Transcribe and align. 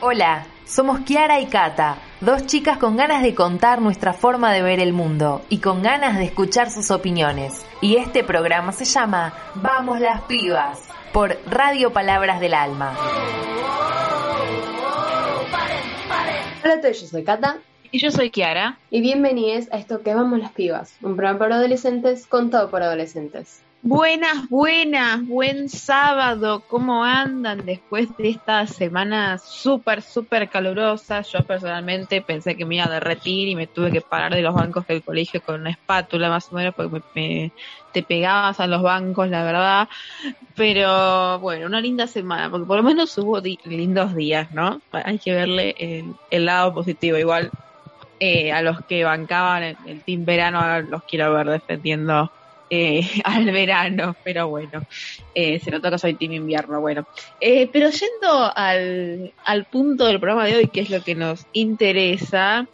Hola, 0.00 0.46
somos 0.64 1.00
Kiara 1.00 1.40
y 1.40 1.46
Kata, 1.46 1.98
dos 2.20 2.46
chicas 2.46 2.78
con 2.78 2.96
ganas 2.96 3.22
de 3.22 3.34
contar 3.34 3.80
nuestra 3.80 4.12
forma 4.12 4.52
de 4.52 4.62
ver 4.62 4.80
el 4.80 4.92
mundo 4.92 5.42
y 5.48 5.58
con 5.58 5.82
ganas 5.82 6.18
de 6.18 6.24
escuchar 6.24 6.70
sus 6.70 6.90
opiniones. 6.90 7.64
Y 7.80 7.96
este 7.96 8.24
programa 8.24 8.72
se 8.72 8.84
llama 8.84 9.32
Vamos 9.54 10.00
las 10.00 10.22
pibas 10.22 10.82
por 11.12 11.38
Radio 11.46 11.92
Palabras 11.92 12.40
del 12.40 12.54
Alma. 12.54 12.96
Hola 16.64 16.74
a 16.74 16.80
todos, 16.80 17.00
yo 17.00 17.06
soy 17.06 17.24
Kata. 17.24 17.58
Y 17.90 17.98
yo 17.98 18.10
soy 18.10 18.30
Kiara. 18.30 18.78
Y 18.90 19.00
bienvenidos 19.00 19.72
a 19.72 19.78
esto 19.78 20.02
que 20.02 20.14
Vamos 20.14 20.40
las 20.40 20.52
pibas, 20.52 20.96
un 21.02 21.16
programa 21.16 21.38
para 21.38 21.56
adolescentes 21.56 22.26
contado 22.26 22.70
por 22.70 22.82
adolescentes. 22.82 23.63
Buenas, 23.86 24.48
buenas, 24.48 25.26
buen 25.26 25.68
sábado. 25.68 26.62
¿Cómo 26.68 27.04
andan 27.04 27.66
después 27.66 28.16
de 28.16 28.30
esta 28.30 28.66
semana 28.66 29.36
súper, 29.36 30.00
súper 30.00 30.48
calurosa? 30.48 31.20
Yo 31.20 31.40
personalmente 31.40 32.22
pensé 32.22 32.56
que 32.56 32.64
me 32.64 32.76
iba 32.76 32.86
a 32.86 32.90
derretir 32.90 33.46
y 33.46 33.54
me 33.54 33.66
tuve 33.66 33.92
que 33.92 34.00
parar 34.00 34.34
de 34.34 34.40
los 34.40 34.54
bancos 34.54 34.86
del 34.86 35.02
colegio 35.02 35.42
con 35.42 35.60
una 35.60 35.68
espátula 35.68 36.30
más 36.30 36.50
o 36.50 36.56
menos 36.56 36.74
porque 36.74 37.02
me, 37.14 37.52
te 37.92 38.02
pegabas 38.02 38.58
a 38.58 38.66
los 38.66 38.80
bancos, 38.80 39.28
la 39.28 39.44
verdad. 39.44 39.88
Pero 40.56 41.38
bueno, 41.40 41.66
una 41.66 41.82
linda 41.82 42.06
semana, 42.06 42.48
porque 42.48 42.64
por 42.64 42.78
lo 42.78 42.84
menos 42.84 43.18
hubo 43.18 43.38
lindos 43.66 44.14
días, 44.14 44.50
¿no? 44.52 44.80
Hay 44.92 45.18
que 45.18 45.34
verle 45.34 46.14
el, 46.30 46.44
lado 46.46 46.72
positivo. 46.72 47.18
Igual 47.18 47.50
eh, 48.18 48.50
a 48.50 48.62
los 48.62 48.82
que 48.86 49.04
bancaban 49.04 49.62
el, 49.62 49.76
el 49.84 50.00
team 50.00 50.24
verano, 50.24 50.80
los 50.88 51.02
quiero 51.02 51.34
ver 51.34 51.50
defendiendo 51.50 52.32
eh, 52.74 53.08
al 53.24 53.44
verano, 53.52 54.16
pero 54.24 54.48
bueno, 54.48 54.82
eh, 55.34 55.60
se 55.60 55.70
nota 55.70 55.90
que 55.90 55.98
soy 55.98 56.14
team 56.14 56.32
invierno, 56.32 56.80
bueno. 56.80 57.06
Eh, 57.40 57.68
pero 57.72 57.88
yendo 57.90 58.52
al, 58.54 59.32
al 59.44 59.64
punto 59.66 60.06
del 60.06 60.18
programa 60.18 60.46
de 60.46 60.56
hoy, 60.56 60.66
que 60.66 60.80
es 60.80 60.90
lo 60.90 61.02
que 61.02 61.14
nos 61.14 61.46
interesa, 61.52 62.66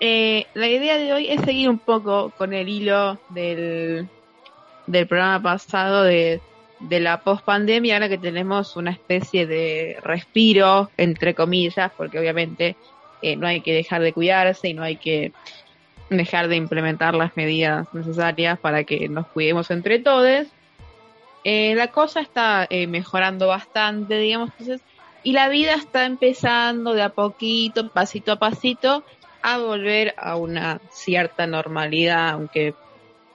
la 0.00 0.66
idea 0.66 0.98
de 0.98 1.12
hoy 1.12 1.28
es 1.28 1.40
seguir 1.42 1.68
un 1.68 1.78
poco 1.78 2.32
con 2.36 2.52
el 2.52 2.68
hilo 2.68 3.20
del, 3.28 4.08
del 4.88 5.06
programa 5.06 5.40
pasado 5.40 6.02
de, 6.02 6.40
de 6.80 7.00
la 7.00 7.20
post-pandemia, 7.20 7.94
ahora 7.94 8.08
que 8.08 8.18
tenemos 8.18 8.74
una 8.74 8.90
especie 8.90 9.46
de 9.46 9.96
respiro, 10.02 10.90
entre 10.96 11.34
comillas, 11.34 11.92
porque 11.96 12.18
obviamente 12.18 12.74
no 13.36 13.46
hay 13.46 13.60
que 13.60 13.72
dejar 13.72 14.02
de 14.02 14.12
cuidarse 14.12 14.70
y 14.70 14.74
no 14.74 14.82
hay 14.82 14.96
que 14.96 15.32
dejar 16.16 16.48
de 16.48 16.56
implementar 16.56 17.14
las 17.14 17.36
medidas 17.36 17.86
necesarias 17.92 18.58
para 18.58 18.84
que 18.84 19.08
nos 19.08 19.26
cuidemos 19.28 19.70
entre 19.70 19.98
todos. 19.98 20.46
Eh, 21.44 21.74
la 21.74 21.88
cosa 21.88 22.20
está 22.20 22.66
eh, 22.70 22.86
mejorando 22.86 23.48
bastante, 23.48 24.18
digamos, 24.18 24.50
entonces, 24.50 24.80
y 25.24 25.32
la 25.32 25.48
vida 25.48 25.74
está 25.74 26.04
empezando 26.04 26.94
de 26.94 27.02
a 27.02 27.10
poquito, 27.10 27.88
pasito 27.88 28.32
a 28.32 28.36
pasito, 28.36 29.04
a 29.42 29.58
volver 29.58 30.14
a 30.18 30.36
una 30.36 30.80
cierta 30.90 31.46
normalidad, 31.46 32.30
aunque 32.30 32.74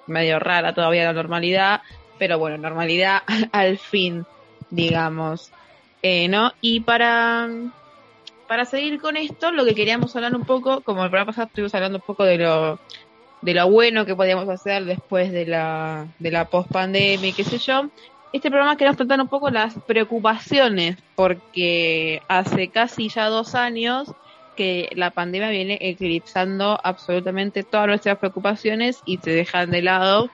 medio 0.05 0.39
rara 0.39 0.73
todavía 0.73 1.05
la 1.05 1.13
normalidad, 1.13 1.81
pero 2.17 2.39
bueno, 2.39 2.57
normalidad 2.57 3.21
al 3.51 3.77
fin, 3.77 4.25
digamos, 4.69 5.51
eh, 6.01 6.27
¿no? 6.27 6.53
Y 6.61 6.81
para 6.81 7.49
para 8.47 8.65
seguir 8.65 8.99
con 8.99 9.17
esto, 9.17 9.51
lo 9.51 9.65
que 9.65 9.75
queríamos 9.75 10.15
hablar 10.15 10.35
un 10.35 10.45
poco, 10.45 10.81
como 10.81 11.03
el 11.03 11.09
programa 11.09 11.31
pasado 11.31 11.47
estuvimos 11.47 11.75
hablando 11.75 11.97
un 11.97 12.03
poco 12.05 12.23
de 12.23 12.37
lo, 12.37 12.79
de 13.41 13.53
lo 13.53 13.69
bueno 13.69 14.05
que 14.05 14.15
podíamos 14.15 14.47
hacer 14.49 14.85
después 14.85 15.31
de 15.31 15.45
la, 15.45 16.07
de 16.19 16.31
la 16.31 16.45
post-pandemia 16.45 17.29
y 17.29 17.33
qué 17.33 17.43
sé 17.43 17.57
yo, 17.57 17.89
este 18.33 18.49
programa 18.49 18.77
queremos 18.77 18.97
tratar 18.97 19.21
un 19.21 19.27
poco 19.27 19.49
las 19.49 19.75
preocupaciones, 19.85 20.97
porque 21.15 22.21
hace 22.27 22.69
casi 22.69 23.09
ya 23.09 23.27
dos 23.27 23.55
años 23.55 24.11
que 24.55 24.89
la 24.95 25.11
pandemia 25.11 25.49
viene 25.49 25.77
eclipsando 25.79 26.79
absolutamente 26.83 27.63
todas 27.63 27.87
nuestras 27.87 28.17
preocupaciones 28.17 29.01
y 29.05 29.17
se 29.17 29.31
dejan 29.31 29.71
de 29.71 29.81
lado 29.81 30.29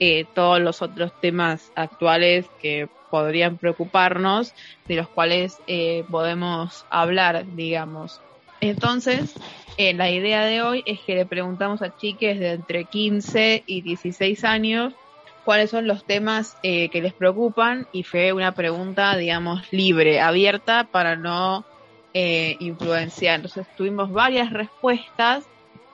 eh, 0.00 0.26
todos 0.34 0.60
los 0.60 0.80
otros 0.82 1.12
temas 1.20 1.72
actuales 1.74 2.46
que 2.60 2.88
podrían 3.10 3.56
preocuparnos, 3.56 4.54
de 4.86 4.96
los 4.96 5.08
cuales 5.08 5.58
eh, 5.66 6.04
podemos 6.10 6.84
hablar, 6.90 7.44
digamos. 7.54 8.20
Entonces, 8.60 9.34
eh, 9.76 9.94
la 9.94 10.10
idea 10.10 10.44
de 10.44 10.62
hoy 10.62 10.82
es 10.86 11.00
que 11.00 11.14
le 11.14 11.26
preguntamos 11.26 11.82
a 11.82 11.96
chiques 11.96 12.38
de 12.38 12.52
entre 12.52 12.84
15 12.84 13.64
y 13.66 13.80
16 13.80 14.44
años 14.44 14.94
cuáles 15.44 15.70
son 15.70 15.86
los 15.86 16.04
temas 16.04 16.56
que 16.62 16.90
les 16.92 17.14
preocupan 17.14 17.86
y 17.90 18.02
fue 18.02 18.34
una 18.34 18.52
pregunta, 18.52 19.16
digamos, 19.16 19.62
libre, 19.72 20.20
abierta 20.20 20.84
para 20.84 21.16
no 21.16 21.64
influenciar. 22.12 23.36
Entonces 23.36 23.66
tuvimos 23.74 24.12
varias 24.12 24.52
respuestas 24.52 25.46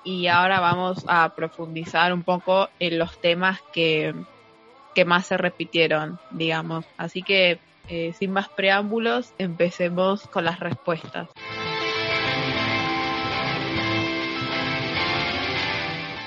y 0.04 0.26
ahora 0.28 0.60
vamos 0.60 1.04
a 1.08 1.34
profundizar 1.34 2.12
un 2.12 2.22
poco 2.22 2.68
en 2.78 2.98
los 2.98 3.18
temas 3.20 3.60
que, 3.72 4.14
más 5.06 5.26
se 5.26 5.36
repitieron, 5.36 6.20
digamos. 6.30 6.84
Así 6.96 7.22
que, 7.22 7.58
eh, 7.88 8.12
sin 8.18 8.30
más 8.30 8.48
preámbulos, 8.48 9.32
empecemos 9.38 10.26
con 10.28 10.44
las 10.44 10.60
respuestas. 10.60 11.28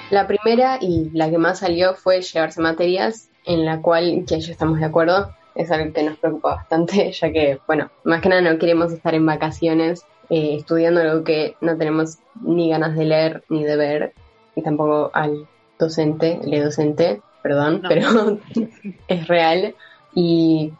La 0.09 0.25
primera 0.25 0.77
y 0.81 1.09
la 1.13 1.29
que 1.29 1.37
más 1.37 1.59
salió 1.59 1.93
fue 1.93 2.21
llevarse 2.21 2.61
materias, 2.61 3.29
en 3.45 3.65
la 3.65 3.81
cual, 3.81 4.25
que 4.27 4.39
ya 4.39 4.51
estamos 4.51 4.79
de 4.79 4.85
acuerdo, 4.85 5.33
es 5.53 5.71
algo 5.71 5.91
que 5.91 6.03
nos 6.03 6.17
preocupa 6.17 6.55
bastante, 6.55 7.11
ya 7.19 7.31
que, 7.31 7.59
bueno, 7.67 7.89
más 8.03 8.21
que 8.21 8.29
nada 8.29 8.41
no 8.41 8.57
queremos 8.57 8.91
estar 8.91 9.13
en 9.15 9.25
vacaciones 9.25 10.05
eh, 10.29 10.55
estudiando 10.57 11.01
algo 11.01 11.23
que 11.23 11.55
no 11.61 11.77
tenemos 11.77 12.17
ni 12.41 12.69
ganas 12.69 12.95
de 12.95 13.05
leer 13.05 13.43
ni 13.49 13.63
de 13.63 13.75
ver, 13.75 14.13
y 14.55 14.61
tampoco 14.61 15.11
al 15.13 15.47
docente, 15.77 16.39
le 16.43 16.61
docente, 16.61 17.21
perdón, 17.41 17.83
pero 17.87 18.39
es 19.07 19.27
real. 19.27 19.75
Y 20.13 20.73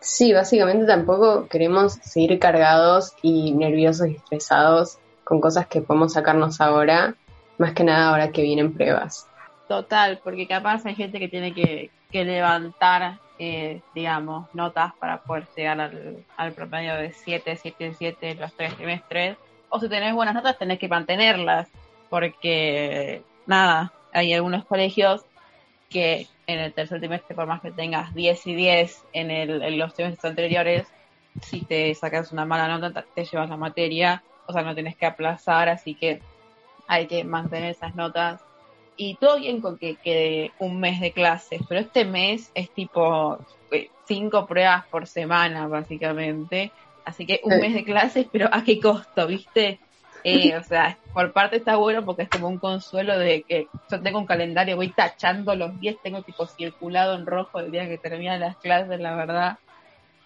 sí, 0.00 0.32
básicamente 0.32 0.86
tampoco 0.86 1.46
queremos 1.48 1.94
seguir 2.02 2.38
cargados 2.38 3.14
y 3.22 3.52
nerviosos 3.52 4.08
y 4.08 4.16
estresados 4.16 4.98
con 5.24 5.40
cosas 5.40 5.66
que 5.66 5.80
podemos 5.80 6.14
sacarnos 6.14 6.60
ahora, 6.60 7.14
más 7.58 7.72
que 7.72 7.84
nada 7.84 8.10
ahora 8.10 8.32
que 8.32 8.42
vienen 8.42 8.74
pruebas. 8.74 9.28
Total, 9.68 10.20
porque 10.22 10.46
capaz 10.46 10.84
hay 10.84 10.96
gente 10.96 11.18
que 11.18 11.28
tiene 11.28 11.54
que, 11.54 11.90
que 12.10 12.24
levantar 12.24 13.20
eh, 13.44 13.80
digamos, 13.92 14.46
notas 14.54 14.92
para 15.00 15.20
poder 15.24 15.48
llegar 15.56 15.80
al, 16.36 16.52
promedio 16.52 16.94
de 16.94 17.12
7, 17.12 17.56
7, 17.56 17.94
7 17.98 18.36
los 18.36 18.52
tres 18.54 18.72
trimestres. 18.76 19.36
O 19.68 19.80
si 19.80 19.88
tenés 19.88 20.14
buenas 20.14 20.36
notas, 20.36 20.56
tenés 20.58 20.78
que 20.78 20.86
mantenerlas, 20.86 21.68
porque 22.08 23.24
nada, 23.46 23.92
hay 24.12 24.32
algunos 24.32 24.64
colegios 24.64 25.24
que 25.90 26.28
en 26.46 26.60
el 26.60 26.72
tercer 26.72 27.00
trimestre, 27.00 27.34
por 27.34 27.46
más 27.48 27.60
que 27.60 27.72
tengas 27.72 28.14
10 28.14 28.46
y 28.46 28.54
10 28.54 29.04
en, 29.12 29.32
el, 29.32 29.60
en 29.60 29.76
los 29.76 29.92
trimestres 29.92 30.30
anteriores, 30.30 30.86
si 31.40 31.64
te 31.64 31.92
sacas 31.96 32.30
una 32.30 32.44
mala 32.44 32.68
nota, 32.68 33.04
te 33.12 33.24
llevas 33.24 33.50
la 33.50 33.56
materia, 33.56 34.22
o 34.46 34.52
sea, 34.52 34.62
no 34.62 34.72
tenés 34.76 34.94
que 34.94 35.06
aplazar, 35.06 35.68
así 35.68 35.96
que 35.96 36.22
hay 36.86 37.08
que 37.08 37.24
mantener 37.24 37.72
esas 37.72 37.96
notas 37.96 38.40
y 38.96 39.16
todo 39.16 39.38
bien 39.38 39.60
con 39.60 39.78
que 39.78 39.96
quede 39.96 40.52
un 40.58 40.80
mes 40.80 41.00
de 41.00 41.12
clases, 41.12 41.60
pero 41.68 41.80
este 41.80 42.04
mes 42.04 42.50
es 42.54 42.70
tipo 42.70 43.38
eh, 43.70 43.90
cinco 44.06 44.46
pruebas 44.46 44.86
por 44.86 45.06
semana, 45.06 45.66
básicamente. 45.66 46.72
Así 47.04 47.26
que 47.26 47.40
un 47.42 47.58
mes 47.58 47.74
de 47.74 47.84
clases, 47.84 48.26
pero 48.30 48.48
¿a 48.52 48.62
qué 48.62 48.78
costo, 48.78 49.26
viste? 49.26 49.80
Eh, 50.24 50.56
o 50.56 50.62
sea, 50.62 50.96
por 51.12 51.32
parte 51.32 51.56
está 51.56 51.74
bueno 51.76 52.04
porque 52.04 52.22
es 52.22 52.28
como 52.28 52.46
un 52.46 52.58
consuelo 52.58 53.18
de 53.18 53.42
que 53.42 53.66
yo 53.90 54.00
tengo 54.00 54.20
un 54.20 54.26
calendario, 54.26 54.76
voy 54.76 54.90
tachando 54.90 55.56
los 55.56 55.80
días, 55.80 55.96
tengo 56.00 56.22
tipo 56.22 56.46
circulado 56.46 57.16
en 57.16 57.26
rojo 57.26 57.58
el 57.58 57.72
día 57.72 57.88
que 57.88 57.98
terminan 57.98 58.38
las 58.38 58.56
clases, 58.56 59.00
la 59.00 59.16
verdad. 59.16 59.58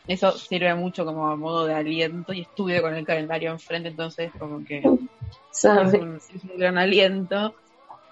Eso 0.06 0.32
sirve 0.32 0.74
mucho 0.74 1.04
como 1.04 1.34
modo 1.36 1.66
de 1.66 1.74
aliento 1.74 2.32
y 2.32 2.42
estudio 2.42 2.82
con 2.82 2.94
el 2.94 3.06
calendario 3.06 3.50
enfrente, 3.50 3.88
entonces 3.88 4.30
como 4.38 4.64
que 4.64 4.78
es 4.80 5.64
un 5.64 6.58
gran 6.58 6.76
aliento. 6.78 7.54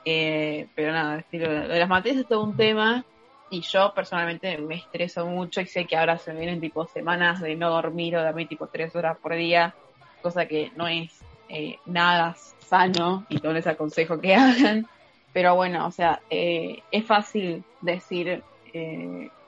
Eh, 0.05 0.69
pero 0.75 0.93
nada, 0.93 1.19
estilo, 1.19 1.51
de 1.51 1.79
las 1.79 1.89
materias 1.89 2.23
es 2.23 2.29
todo 2.29 2.45
un 2.45 2.57
tema 2.57 3.05
y 3.51 3.63
yo 3.63 3.93
personalmente 3.95 4.59
me 4.59 4.77
estreso 4.77 5.27
mucho 5.27 5.61
y 5.61 5.67
sé 5.67 5.87
que 5.87 5.97
ahora 5.97 6.19
se 6.19 6.35
vienen 6.35 6.61
tipo 6.61 6.87
semanas 6.87 7.41
de 7.41 7.57
no 7.57 7.71
dormir 7.71 8.17
o 8.17 8.23
dormir 8.23 8.49
tipo 8.49 8.67
tres 8.67 8.95
horas 8.95 9.19
por 9.19 9.35
día, 9.35 9.75
cosa 10.23 10.47
que 10.47 10.73
no 10.77 10.87
es 10.89 11.21
eh, 11.49 11.79
nada 11.87 12.35
sano 12.59 13.25
y 13.29 13.37
no 13.37 13.53
les 13.53 13.67
aconsejo 13.67 14.21
que 14.21 14.35
hagan. 14.35 14.87
Pero 15.33 15.55
bueno, 15.57 15.87
o 15.87 15.91
sea, 15.91 16.21
eh, 16.31 16.83
es 16.91 17.05
fácil 17.05 17.65
decir 17.81 18.43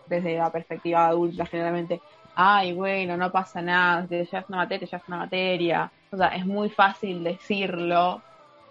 desde 0.06 0.38
la 0.38 0.50
perspectiva 0.50 1.06
adulta 1.06 1.46
generalmente, 1.46 2.00
ay, 2.36 2.72
bueno, 2.72 3.16
no 3.16 3.32
pasa 3.32 3.60
nada, 3.62 4.06
te 4.06 4.24
llevas 4.24 4.48
una 4.48 4.58
materia, 4.58 4.80
te 4.80 4.86
llevas 4.86 5.08
una 5.08 5.16
materia. 5.18 5.92
O 6.12 6.16
sea, 6.16 6.28
es 6.28 6.46
muy 6.46 6.68
fácil 6.68 7.24
decirlo, 7.24 8.22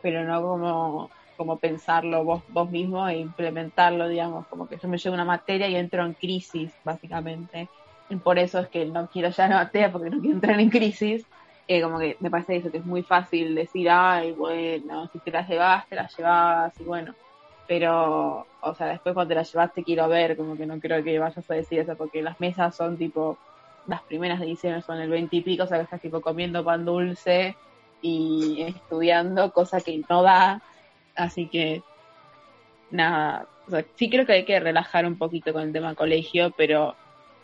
pero 0.02 0.24
no 0.24 0.42
como 0.42 1.10
como 1.36 1.60
pensarlo 1.60 2.24
vos, 2.24 2.44
vos 2.48 2.70
mismo 2.72 3.08
e 3.08 3.18
implementarlo, 3.20 4.08
digamos, 4.08 4.48
como 4.48 4.68
que 4.68 4.78
yo 4.80 4.88
me 4.88 4.98
llevo 4.98 5.16
una 5.16 5.26
materia 5.26 5.68
y 5.70 5.76
entro 5.76 6.06
en 6.06 6.14
crisis, 6.16 6.80
básicamente. 6.84 7.72
Y 8.08 8.18
por 8.18 8.40
eso 8.40 8.60
es 8.60 8.70
que 8.70 8.86
no 8.86 9.08
quiero 9.10 9.30
ya 9.30 9.48
la 9.48 9.56
materia 9.58 9.92
porque 9.92 10.10
no 10.10 10.20
quiero 10.20 10.36
entrar 10.36 10.60
en 10.60 10.70
crisis. 10.70 11.28
eh, 11.68 11.82
como 11.82 12.00
que 12.00 12.18
me 12.20 12.30
parece 12.30 12.58
eso, 12.58 12.72
que 12.72 12.78
es 12.80 12.86
muy 12.86 13.04
fácil 13.04 13.56
decir, 13.56 13.88
ay, 13.90 14.34
bueno, 14.34 15.08
si 15.10 15.20
te 15.20 15.32
la 15.32 15.48
llevas, 15.48 15.88
te 15.90 15.96
la 15.96 16.08
llevas, 16.16 16.80
y 16.80 16.84
bueno, 16.84 17.16
pero, 17.66 18.50
o 18.60 18.76
sea, 18.76 18.88
después 18.88 19.14
cuando 19.16 19.30
te 19.30 19.36
la 19.36 19.44
llevaste 19.44 19.84
quiero 19.84 20.08
ver, 20.08 20.38
como 20.38 20.56
que 20.58 20.66
no 20.68 20.80
creo 20.80 21.04
que 21.04 21.18
vayas 21.20 21.50
a 21.50 21.54
decir 21.56 21.80
eso, 21.80 21.98
porque 21.98 22.22
las 22.22 22.40
mesas 22.40 22.76
son 22.76 22.98
tipo, 22.98 23.42
las 23.84 24.04
primeras 24.06 24.40
de 24.40 24.46
diciembre 24.48 24.82
son 24.84 25.00
el 25.00 25.10
20 25.10 25.36
y 25.38 25.42
pico, 25.44 25.64
o 25.64 25.68
sea, 25.68 25.78
que 25.78 25.84
estás 25.86 26.02
tipo 26.02 26.22
comiendo 26.22 26.64
pan 26.64 26.86
dulce 26.86 27.58
y 28.02 28.62
estudiando, 28.64 29.52
cosa 29.52 29.82
que 29.82 30.04
no 30.10 30.22
da, 30.24 30.62
así 31.16 31.48
que, 31.48 31.82
nada, 32.92 33.48
o 33.68 33.72
sea, 33.72 33.86
sí 33.96 34.10
creo 34.10 34.26
que 34.26 34.34
hay 34.34 34.46
que 34.46 34.60
relajar 34.60 35.06
un 35.06 35.18
poquito 35.18 35.54
con 35.54 35.64
el 35.64 35.74
tema 35.74 35.96
colegio, 35.96 36.52
pero, 36.56 36.96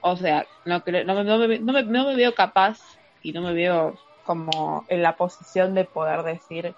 o 0.02 0.16
sea, 0.16 0.46
no, 0.66 0.84
no, 0.86 1.24
no, 1.24 1.38
me, 1.40 1.60
no, 1.60 1.74
me, 1.74 1.84
no 1.84 2.08
me 2.08 2.16
veo 2.16 2.34
capaz 2.36 2.80
y 3.24 3.32
no 3.32 3.42
me 3.42 3.54
veo 3.54 3.98
como 4.26 4.86
en 4.88 5.02
la 5.02 5.16
posición 5.16 5.74
de 5.74 5.86
poder 5.86 6.24
decir, 6.24 6.74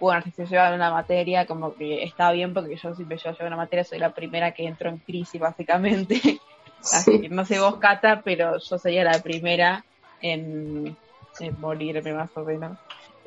bueno, 0.00 0.22
si 0.22 0.30
se 0.30 0.46
lleva 0.46 0.74
una 0.74 0.90
materia, 0.90 1.46
como 1.46 1.74
que 1.74 2.04
está 2.04 2.30
bien 2.32 2.54
porque 2.54 2.76
yo 2.76 2.94
siempre 2.94 3.18
yo 3.18 3.32
llevo 3.32 3.46
una 3.46 3.56
materia, 3.56 3.84
soy 3.84 3.98
la 3.98 4.14
primera 4.14 4.52
que 4.52 4.66
entro 4.66 4.90
en 4.90 4.98
crisis 4.98 5.40
básicamente. 5.40 6.20
Así 6.80 7.20
que 7.20 7.28
no 7.28 7.44
sé 7.44 7.58
vos, 7.58 7.76
Cata, 7.76 8.22
pero 8.24 8.58
yo 8.58 8.78
sería 8.78 9.02
la 9.02 9.20
primera 9.20 9.84
en, 10.22 10.96
en 11.40 11.60
morirme 11.60 12.12
más 12.12 12.30
o 12.36 12.44
menos. 12.44 12.78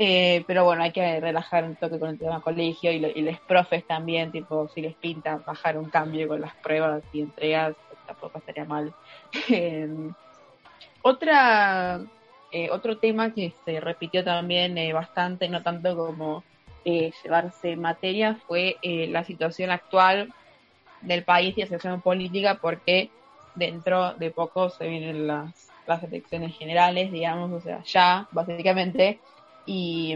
Eh, 0.04 0.44
pero 0.48 0.64
bueno, 0.64 0.82
hay 0.82 0.92
que 0.92 1.20
relajar 1.20 1.64
un 1.64 1.76
toque 1.76 2.00
con 2.00 2.10
el 2.10 2.18
tema 2.18 2.42
colegio 2.42 2.92
y, 2.92 3.00
lo, 3.00 3.08
y 3.08 3.22
los 3.22 3.40
profes 3.42 3.86
también, 3.86 4.32
tipo, 4.32 4.68
si 4.70 4.82
les 4.82 4.96
pinta 4.96 5.40
bajar 5.46 5.78
un 5.78 5.92
cambio 5.92 6.28
con 6.28 6.42
las 6.42 6.56
pruebas 6.56 7.04
y 7.14 7.22
entregas, 7.22 7.76
tampoco 8.08 8.40
estaría 8.40 8.66
mal. 8.66 8.94
Eh, 9.50 9.88
otra 11.04 12.02
eh, 12.52 12.70
otro 12.72 12.98
tema 12.98 13.34
que 13.34 13.54
se 13.64 13.80
repitió 13.80 14.24
también 14.24 14.78
eh, 14.78 14.92
bastante, 14.92 15.48
no 15.48 15.62
tanto 15.62 15.96
como 15.96 16.44
eh, 16.84 17.14
llevarse 17.24 17.76
materia, 17.76 18.40
fue 18.48 18.78
eh, 18.82 19.08
la 19.08 19.24
situación 19.24 19.72
actual 19.72 20.34
del 21.02 21.24
país 21.24 21.56
y 21.56 21.62
la 21.62 21.68
situación 21.68 22.02
política, 22.02 22.56
porque 22.56 23.10
dentro 23.56 24.16
de 24.16 24.32
poco 24.32 24.70
se 24.70 24.88
vienen 24.88 25.28
las, 25.28 25.70
las 25.86 26.04
elecciones 26.04 26.58
generales, 26.58 27.12
digamos, 27.12 27.52
o 27.52 27.62
sea, 27.62 27.84
ya, 27.84 28.28
básicamente, 28.32 29.20
y 29.66 30.16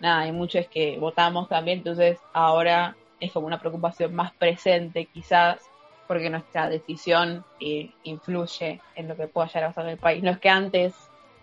nada, 0.00 0.20
hay 0.20 0.32
muchos 0.32 0.66
que 0.68 0.98
votamos 0.98 1.48
también, 1.48 1.78
entonces 1.78 2.18
ahora 2.32 2.96
es 3.20 3.32
como 3.32 3.46
una 3.46 3.60
preocupación 3.60 4.14
más 4.14 4.32
presente, 4.32 5.06
quizás, 5.06 5.60
porque 6.08 6.28
nuestra 6.28 6.68
decisión 6.68 7.44
eh, 7.60 7.90
influye 8.02 8.80
en 8.96 9.08
lo 9.08 9.16
que 9.16 9.28
pueda 9.28 9.46
llegar 9.46 9.64
a 9.64 9.68
pasar 9.68 9.84
en 9.84 9.90
el 9.92 9.98
país. 9.98 10.22
No 10.22 10.30
es 10.30 10.38
que 10.38 10.48
antes 10.48 10.94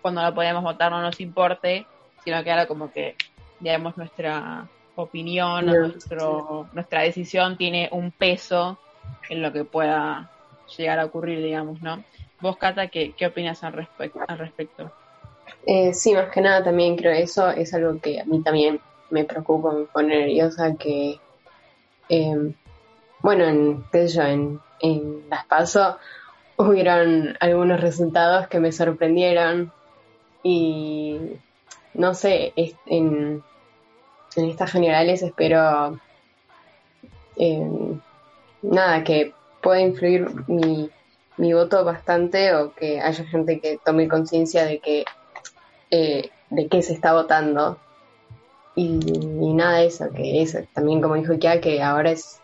cuando 0.02 0.22
no 0.22 0.34
podíamos 0.34 0.64
votar 0.64 0.92
no 0.92 1.02
nos 1.02 1.20
importe, 1.22 1.86
sino 2.24 2.44
que 2.44 2.52
ahora 2.52 2.68
como 2.68 2.92
que, 2.92 3.16
digamos, 3.60 3.98
nuestra 3.98 4.68
opinión, 4.96 5.66
No, 5.66 5.74
nuestro, 5.74 6.68
nuestra 6.74 7.02
decisión 7.02 7.58
tiene 7.58 7.88
un 7.92 8.12
peso 8.12 8.78
en 9.30 9.42
lo 9.42 9.54
que 9.54 9.64
pueda 9.64 10.30
llegar 10.78 11.00
a 11.00 11.06
ocurrir, 11.06 11.42
digamos, 11.42 11.82
¿no? 11.82 12.04
Vos, 12.42 12.58
Cata, 12.58 12.88
¿qué, 12.88 13.14
qué 13.18 13.28
opinas 13.28 13.64
al 13.64 13.74
respecto? 13.74 14.92
Eh, 15.66 15.94
sí, 15.94 16.14
más 16.14 16.30
que 16.30 16.42
nada 16.42 16.64
también 16.64 16.96
creo 16.96 17.14
eso 17.14 17.50
es 17.50 17.74
algo 17.74 18.00
que 18.00 18.20
a 18.20 18.26
mí 18.26 18.42
también 18.42 18.80
me 19.10 19.24
preocupa, 19.24 19.72
me 19.72 19.86
pone 19.86 20.20
nerviosa 20.20 20.76
que, 20.76 21.20
eh, 22.10 22.54
bueno, 23.22 23.44
en, 23.46 23.84
qué 23.92 24.08
yo, 24.08 24.24
en, 24.24 24.60
en 24.80 25.30
las 25.30 25.46
PASO 25.46 25.98
hubieron 26.58 27.38
algunos 27.40 27.82
resultados 27.82 28.48
que 28.48 28.60
me 28.60 28.72
sorprendieron 28.72 29.72
y 30.44 31.20
no 31.94 32.14
sé, 32.14 32.54
en, 32.56 33.44
en 34.36 34.46
estas 34.46 34.72
generales 34.72 35.22
espero 35.22 36.00
eh, 37.36 37.70
nada, 38.62 39.04
que 39.04 39.34
pueda 39.62 39.82
influir 39.82 40.28
mi, 40.48 40.90
mi 41.38 41.54
voto 41.54 41.84
bastante 41.84 42.54
o 42.54 42.74
que 42.74 43.00
haya 43.02 43.24
gente 43.26 43.60
que 43.60 43.80
tome 43.84 44.08
conciencia 44.08 44.66
de 44.66 44.80
que 44.80 45.06
eh, 45.92 46.30
de 46.50 46.68
qué 46.68 46.82
se 46.82 46.94
está 46.94 47.14
votando 47.14 47.78
y, 48.76 48.88
nada 49.54 49.80
de 49.80 49.88
eso, 49.88 50.10
que 50.12 50.42
es 50.42 50.58
también 50.74 51.02
como 51.02 51.16
dijo 51.16 51.38
Kia, 51.38 51.60
que 51.60 51.82
ahora 51.82 52.12
es 52.12 52.40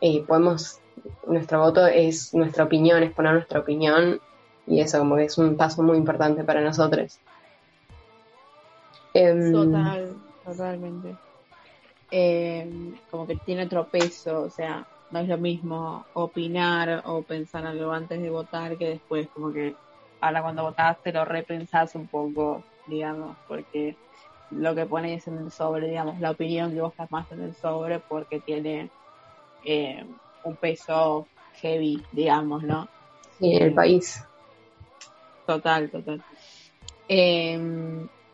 eh, 0.00 0.24
podemos 0.26 0.80
nuestro 1.26 1.60
voto 1.60 1.86
es 1.86 2.34
nuestra 2.34 2.64
opinión, 2.64 3.02
es 3.02 3.12
poner 3.12 3.34
nuestra 3.34 3.60
opinión 3.60 4.20
y 4.66 4.80
eso 4.80 4.98
como 4.98 5.16
que 5.16 5.24
es 5.24 5.38
un 5.38 5.56
paso 5.56 5.82
muy 5.82 5.96
importante 5.96 6.44
para 6.44 6.60
nosotros. 6.60 7.18
Em, 9.14 9.52
Total, 9.52 10.14
totalmente. 10.44 11.16
Eh, 12.10 12.94
como 13.10 13.26
que 13.26 13.36
tiene 13.36 13.64
otro 13.64 13.86
peso, 13.86 14.42
o 14.42 14.50
sea, 14.50 14.86
no 15.10 15.20
es 15.20 15.28
lo 15.28 15.38
mismo 15.38 16.04
opinar 16.14 17.02
o 17.06 17.22
pensar 17.22 17.66
algo 17.66 17.92
antes 17.92 18.20
de 18.20 18.30
votar 18.30 18.76
que 18.76 18.90
después, 18.90 19.28
como 19.28 19.52
que 19.52 19.74
ahora 20.20 20.42
cuando 20.42 20.62
votaste 20.62 21.12
lo 21.12 21.24
repensás 21.24 21.94
un 21.94 22.06
poco, 22.06 22.62
digamos, 22.86 23.36
porque 23.46 23.96
lo 24.50 24.74
que 24.74 24.86
pones 24.86 25.26
en 25.26 25.38
el 25.38 25.50
sobre, 25.50 25.88
digamos, 25.88 26.20
la 26.20 26.30
opinión 26.30 26.72
que 26.72 26.80
vos 26.80 26.94
más 27.10 27.30
en 27.32 27.42
el 27.42 27.54
sobre 27.54 28.00
porque 28.00 28.40
tiene 28.40 28.90
eh, 29.64 30.04
un 30.42 30.56
peso 30.56 31.26
heavy, 31.60 32.02
digamos, 32.12 32.62
¿no? 32.62 32.86
sí, 33.38 33.54
en 33.54 33.62
el 33.62 33.74
país. 33.74 34.22
Total, 35.46 35.90
total. 35.90 36.22
Eh, 37.08 37.58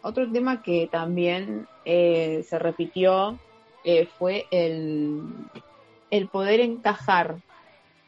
otro 0.03 0.31
tema 0.31 0.63
que 0.63 0.89
también 0.91 1.67
eh, 1.85 2.43
se 2.43 2.59
repitió 2.59 3.39
eh, 3.85 4.07
fue 4.07 4.47
el, 4.51 5.23
el 6.11 6.29
poder 6.29 6.61
encajar, 6.61 7.37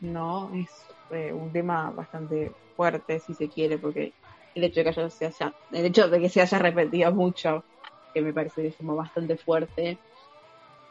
¿no? 0.00 0.50
Es 0.54 0.86
eh, 1.10 1.32
un 1.32 1.52
tema 1.52 1.90
bastante 1.90 2.52
fuerte, 2.76 3.20
si 3.20 3.34
se 3.34 3.48
quiere, 3.48 3.78
porque 3.78 4.12
el 4.54 4.64
hecho 4.64 4.82
de 4.82 4.92
que 4.92 5.10
se 5.10 5.26
haya, 5.26 5.54
el 5.72 5.86
hecho 5.86 6.08
de 6.08 6.20
que 6.20 6.28
se 6.28 6.40
haya 6.40 6.58
repetido 6.58 7.12
mucho, 7.12 7.64
que 8.12 8.20
me 8.20 8.32
parece 8.32 8.72
como 8.72 8.94
bastante 8.94 9.36
fuerte, 9.36 9.98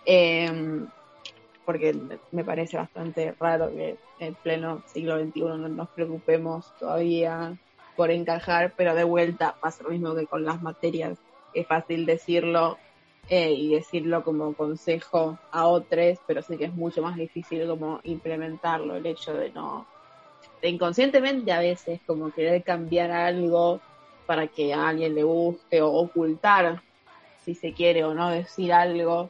eh, 0.06 0.86
porque 1.66 1.96
me 2.32 2.44
parece 2.44 2.78
bastante 2.78 3.34
raro 3.40 3.70
que 3.70 3.98
en 4.20 4.36
pleno 4.36 4.84
siglo 4.86 5.20
XXI 5.20 5.42
no 5.42 5.70
nos 5.70 5.90
preocupemos 5.90 6.72
todavía 6.80 7.58
por 7.96 8.12
encajar, 8.12 8.74
pero 8.76 8.96
de 8.96 9.04
vuelta 9.04 9.56
pasa 9.62 9.84
lo 9.84 9.90
mismo 9.90 10.16
que 10.16 10.28
con 10.28 10.44
las 10.44 10.62
materias. 10.62 11.18
Es 11.54 11.68
fácil 11.68 12.06
decirlo 12.06 12.78
eh, 13.30 13.54
y 13.54 13.74
decirlo 13.76 14.24
como 14.24 14.54
consejo 14.54 15.38
a 15.52 15.68
otros, 15.68 16.20
pero 16.28 16.42
sí 16.42 16.58
que 16.58 16.66
es 16.66 16.74
mucho 16.74 17.02
más 17.02 17.16
difícil 17.16 17.68
como 17.68 18.00
implementarlo, 18.04 18.96
el 18.96 19.06
hecho 19.06 19.34
de 19.34 19.52
no, 19.52 19.86
inconscientemente 20.70 21.52
a 21.52 21.60
veces 21.60 22.00
como 22.06 22.32
querer 22.32 22.64
cambiar 22.64 23.12
algo 23.12 23.82
para 24.26 24.48
que 24.48 24.74
a 24.74 24.90
alguien 24.90 25.16
le 25.16 25.24
guste 25.24 25.82
o 25.82 25.92
ocultar, 25.92 26.82
si 27.44 27.56
se 27.56 27.74
quiere 27.74 28.04
o 28.06 28.14
no, 28.14 28.30
decir 28.30 28.72
algo 28.72 29.30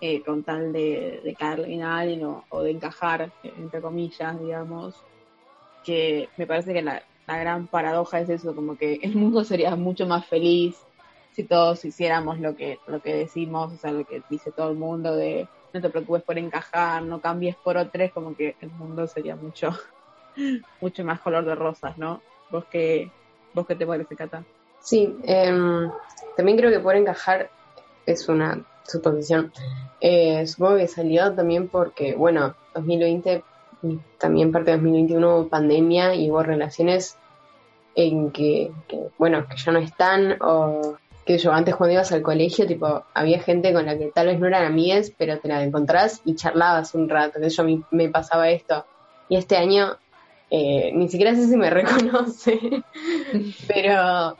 eh, 0.00 0.22
con 0.22 0.42
tal 0.42 0.72
de, 0.72 1.20
de 1.22 1.34
caerle 1.34 1.68
bien 1.68 1.82
alguien 1.82 2.24
o, 2.24 2.44
o 2.48 2.62
de 2.62 2.72
encajar, 2.72 3.30
entre 3.42 3.80
comillas, 3.80 4.40
digamos, 4.40 4.94
que 5.84 6.28
me 6.36 6.46
parece 6.46 6.72
que 6.72 6.82
la, 6.82 7.02
la 7.26 7.38
gran 7.38 7.66
paradoja 7.66 8.20
es 8.20 8.28
eso, 8.28 8.54
como 8.54 8.76
que 8.76 8.94
el 9.02 9.14
mundo 9.14 9.44
sería 9.44 9.76
mucho 9.76 10.06
más 10.06 10.26
feliz 10.26 10.76
si 11.32 11.44
todos 11.44 11.84
hiciéramos 11.84 12.40
lo 12.40 12.56
que, 12.56 12.78
lo 12.86 13.00
que 13.00 13.14
decimos, 13.14 13.72
o 13.72 13.76
sea, 13.76 13.92
lo 13.92 14.04
que 14.04 14.22
dice 14.30 14.52
todo 14.52 14.70
el 14.70 14.76
mundo 14.76 15.14
de 15.14 15.46
no 15.74 15.80
te 15.82 15.90
preocupes 15.90 16.22
por 16.22 16.38
encajar, 16.38 17.02
no 17.02 17.20
cambies 17.20 17.56
por 17.56 17.76
otros, 17.76 18.10
como 18.12 18.34
que 18.34 18.56
el 18.60 18.70
mundo 18.70 19.06
sería 19.06 19.36
mucho, 19.36 19.70
mucho 20.80 21.04
más 21.04 21.20
color 21.20 21.44
de 21.44 21.54
rosas, 21.54 21.96
¿no? 21.98 22.20
¿Vos 22.50 22.64
qué, 22.70 23.10
vos 23.54 23.66
qué 23.66 23.74
te 23.74 23.86
parece, 23.86 24.16
Cata? 24.16 24.44
Sí, 24.80 25.16
em, 25.24 25.90
también 26.36 26.56
creo 26.58 26.70
que 26.70 26.80
por 26.80 26.94
encajar 26.94 27.50
es 28.04 28.28
una 28.28 28.64
suposición. 28.84 29.52
Eh, 30.00 30.46
supongo 30.46 30.76
que 30.76 30.88
salió 30.88 31.32
también 31.34 31.68
porque, 31.68 32.14
bueno, 32.14 32.54
2020 32.74 33.42
y 33.82 33.98
también 34.18 34.52
parte 34.52 34.70
de 34.70 34.76
2021 34.76 35.36
hubo 35.36 35.48
pandemia 35.48 36.14
y 36.14 36.30
hubo 36.30 36.42
relaciones 36.42 37.16
en 37.94 38.30
que, 38.30 38.70
bueno, 39.18 39.46
que 39.48 39.56
ya 39.56 39.72
no 39.72 39.78
están 39.78 40.36
o 40.40 40.96
que 41.24 41.38
yo 41.38 41.52
antes 41.52 41.74
cuando 41.74 41.94
ibas 41.94 42.12
al 42.12 42.22
colegio, 42.22 42.66
tipo, 42.66 43.04
había 43.12 43.40
gente 43.40 43.72
con 43.72 43.86
la 43.86 43.98
que 43.98 44.12
tal 44.14 44.28
vez 44.28 44.38
no 44.38 44.46
eran 44.46 44.64
amigas, 44.64 45.10
pero 45.16 45.40
te 45.40 45.48
la 45.48 45.64
encontrás 45.64 46.20
y 46.24 46.36
charlabas 46.36 46.94
un 46.94 47.08
rato, 47.08 47.40
que 47.40 47.48
yo 47.48 47.64
me 47.90 48.08
pasaba 48.08 48.48
esto. 48.50 48.84
Y 49.28 49.36
este 49.36 49.56
año 49.56 49.96
eh, 50.50 50.92
ni 50.94 51.08
siquiera 51.08 51.34
sé 51.34 51.46
si 51.46 51.56
me 51.56 51.70
reconoce, 51.70 52.58
pero 53.66 54.36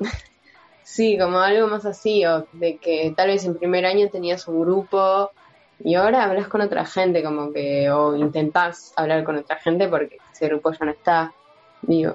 sí, 0.82 1.18
como 1.18 1.38
algo 1.38 1.68
más 1.68 1.84
así, 1.84 2.24
o 2.24 2.46
de 2.52 2.78
que 2.78 3.12
tal 3.16 3.28
vez 3.28 3.44
en 3.44 3.58
primer 3.58 3.84
año 3.86 4.08
tenías 4.10 4.46
un 4.48 4.60
grupo 4.60 5.30
y 5.80 5.94
ahora 5.94 6.24
hablas 6.24 6.48
con 6.48 6.60
otra 6.60 6.84
gente, 6.86 7.22
como 7.22 7.52
que, 7.52 7.90
o 7.90 8.16
intentás 8.16 8.92
hablar 8.96 9.24
con 9.24 9.36
otra 9.36 9.56
gente 9.56 9.88
porque 9.88 10.18
ese 10.32 10.48
grupo 10.48 10.72
ya 10.72 10.86
no 10.86 10.92
está, 10.92 11.32
digo. 11.82 12.14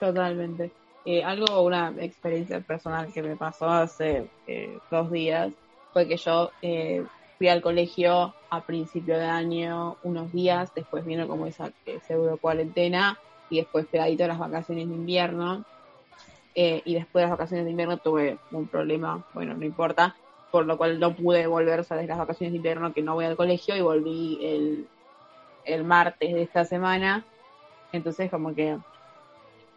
Totalmente. 0.00 0.72
eh, 1.04 1.22
algo, 1.22 1.62
una 1.62 1.94
experiencia 1.98 2.60
personal 2.60 3.12
que 3.12 3.22
me 3.22 3.36
pasó 3.36 3.68
hace 3.68 4.28
eh, 4.46 4.78
dos 4.90 5.10
días 5.10 5.52
fue 5.92 6.06
que 6.08 6.16
yo 6.16 6.50
eh, 6.62 7.04
fui 7.38 7.48
al 7.48 7.62
colegio 7.62 8.34
a 8.50 8.60
principio 8.62 9.16
de 9.16 9.24
año 9.24 9.96
unos 10.02 10.32
días, 10.32 10.74
después 10.74 11.04
vino 11.04 11.28
como 11.28 11.46
esa 11.46 11.72
pseudo 12.06 12.36
cuarentena 12.36 13.18
y 13.48 13.58
después 13.58 13.86
pegadito 13.86 14.26
las 14.26 14.38
vacaciones 14.38 14.88
de 14.88 14.94
invierno. 14.94 15.64
y 16.54 16.94
después 16.94 17.22
de 17.22 17.28
las 17.28 17.38
vacaciones 17.38 17.64
de 17.64 17.70
invierno 17.70 17.98
tuve 17.98 18.38
un 18.50 18.66
problema, 18.66 19.24
bueno, 19.32 19.54
no 19.54 19.64
importa, 19.64 20.16
por 20.50 20.66
lo 20.66 20.76
cual 20.76 20.98
no 20.98 21.14
pude 21.14 21.46
volver, 21.46 21.80
o 21.80 21.84
sea, 21.84 21.96
desde 21.96 22.08
las 22.08 22.18
vacaciones 22.18 22.52
de 22.52 22.56
invierno 22.56 22.92
que 22.92 23.02
no 23.02 23.14
voy 23.14 23.26
al 23.26 23.36
colegio 23.36 23.76
y 23.76 23.80
volví 23.80 24.38
el, 24.42 24.88
el 25.64 25.84
martes 25.84 26.34
de 26.34 26.42
esta 26.42 26.64
semana. 26.64 27.24
Entonces 27.92 28.30
como 28.30 28.54
que 28.54 28.78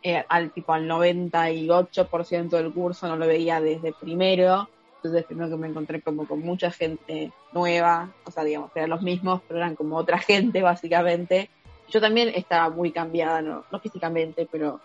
eh, 0.03 0.25
al 0.29 0.51
tipo 0.51 0.73
al 0.73 0.89
98% 0.89 2.49
del 2.49 2.73
curso 2.73 3.07
no 3.07 3.15
lo 3.17 3.27
veía 3.27 3.61
desde 3.61 3.93
primero. 3.93 4.67
Entonces 5.03 5.25
primero 5.25 5.49
que 5.49 5.55
me 5.57 5.67
encontré 5.67 5.99
como 6.01 6.27
con 6.27 6.41
mucha 6.41 6.69
gente 6.69 7.31
nueva, 7.53 8.13
o 8.23 8.29
sea, 8.29 8.43
digamos, 8.43 8.69
eran 8.75 8.91
los 8.91 9.01
mismos, 9.01 9.41
pero 9.47 9.57
eran 9.59 9.75
como 9.75 9.97
otra 9.97 10.19
gente 10.19 10.61
básicamente. 10.61 11.49
Yo 11.89 11.99
también 11.99 12.29
estaba 12.29 12.69
muy 12.69 12.91
cambiada, 12.91 13.41
no, 13.41 13.65
no 13.71 13.79
físicamente, 13.79 14.47
pero 14.49 14.79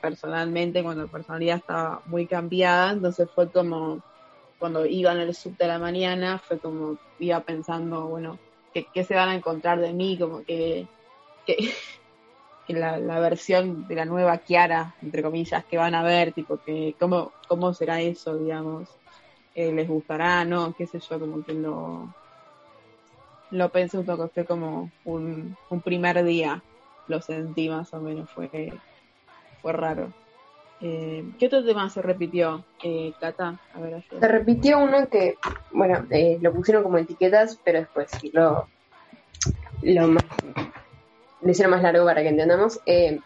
personalmente, 0.00 0.82
cuando 0.82 1.04
la 1.04 1.10
personalidad 1.10 1.56
estaba 1.56 2.00
muy 2.06 2.26
cambiada, 2.26 2.92
entonces 2.92 3.28
fue 3.34 3.50
como, 3.50 4.00
cuando 4.58 4.86
iba 4.86 5.12
en 5.12 5.18
el 5.18 5.34
sub 5.34 5.56
de 5.58 5.66
la 5.66 5.78
mañana, 5.78 6.38
fue 6.38 6.58
como, 6.58 6.96
iba 7.18 7.40
pensando, 7.40 8.06
bueno, 8.06 8.38
¿qué, 8.72 9.04
se 9.04 9.14
van 9.14 9.28
a 9.28 9.34
encontrar 9.34 9.80
de 9.80 9.92
mí? 9.92 10.16
Como 10.18 10.44
que, 10.44 10.86
que 11.46 12.72
la, 12.72 12.98
la, 12.98 13.20
versión 13.20 13.86
de 13.86 13.94
la 13.96 14.06
nueva 14.06 14.38
Kiara, 14.38 14.94
entre 15.02 15.22
comillas, 15.22 15.64
que 15.64 15.76
van 15.76 15.94
a 15.94 16.02
ver, 16.02 16.32
tipo, 16.32 16.58
que 16.58 16.94
cómo, 16.98 17.32
cómo 17.48 17.74
será 17.74 18.00
eso, 18.00 18.38
digamos, 18.38 18.88
eh, 19.54 19.72
les 19.72 19.88
gustará, 19.88 20.44
no, 20.44 20.72
qué 20.74 20.86
sé 20.86 20.98
yo, 21.00 21.20
como 21.20 21.44
que 21.44 21.54
lo, 21.54 22.08
lo 23.50 23.68
pensé 23.70 23.98
un 23.98 24.06
poco, 24.06 24.28
fue 24.28 24.44
como 24.44 24.90
un, 25.04 25.56
un 25.68 25.80
primer 25.80 26.24
día, 26.24 26.62
lo 27.08 27.20
sentí 27.20 27.68
más 27.68 27.92
o 27.94 28.00
menos, 28.00 28.30
fue, 28.30 28.50
fue 29.60 29.72
raro. 29.72 30.12
Eh, 30.80 31.24
¿Qué 31.38 31.46
otro 31.46 31.64
tema 31.64 31.88
se 31.90 32.02
repitió, 32.02 32.64
eh, 32.82 33.12
Cata? 33.20 33.56
A 33.72 33.80
ver, 33.80 34.02
se 34.08 34.26
repitió 34.26 34.78
uno 34.80 35.06
que, 35.08 35.36
bueno, 35.70 36.04
eh, 36.10 36.38
lo 36.40 36.52
pusieron 36.52 36.82
como 36.82 36.98
etiquetas, 36.98 37.60
pero 37.64 37.80
después 37.80 38.10
lo, 38.32 38.68
lo 39.82 40.16
hicieron 41.50 41.70
más 41.70 41.82
largo 41.82 42.04
para 42.04 42.22
que 42.22 42.28
entendamos, 42.28 42.80
eh, 42.86 43.20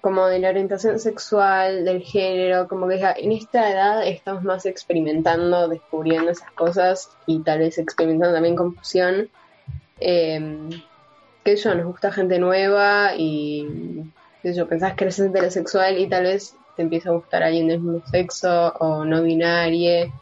como 0.00 0.26
de 0.26 0.38
la 0.38 0.50
orientación 0.50 0.98
sexual, 0.98 1.84
del 1.84 2.02
género, 2.02 2.68
como 2.68 2.88
que 2.88 3.00
en 3.16 3.32
esta 3.32 3.70
edad 3.70 4.06
estamos 4.06 4.44
más 4.44 4.66
experimentando, 4.66 5.68
descubriendo 5.68 6.30
esas 6.30 6.50
cosas 6.52 7.10
y 7.26 7.40
tal 7.40 7.60
vez 7.60 7.78
experimentando 7.78 8.34
también 8.34 8.56
confusión. 8.56 9.28
Eh, 10.00 10.68
que 11.44 11.52
eso, 11.52 11.74
nos 11.74 11.86
gusta 11.86 12.12
gente 12.12 12.38
nueva 12.38 13.12
y 13.16 13.66
que 14.42 14.54
yo, 14.54 14.68
pensás 14.68 14.94
que 14.94 15.04
eres 15.04 15.18
heterosexual 15.18 15.98
y 15.98 16.08
tal 16.08 16.24
vez 16.24 16.54
te 16.76 16.82
empieza 16.82 17.10
a 17.10 17.14
gustar 17.14 17.42
alguien 17.42 17.68
del 17.68 17.80
mismo 17.80 18.06
sexo 18.06 18.72
o 18.78 19.04
no 19.04 19.22
binario 19.22 20.12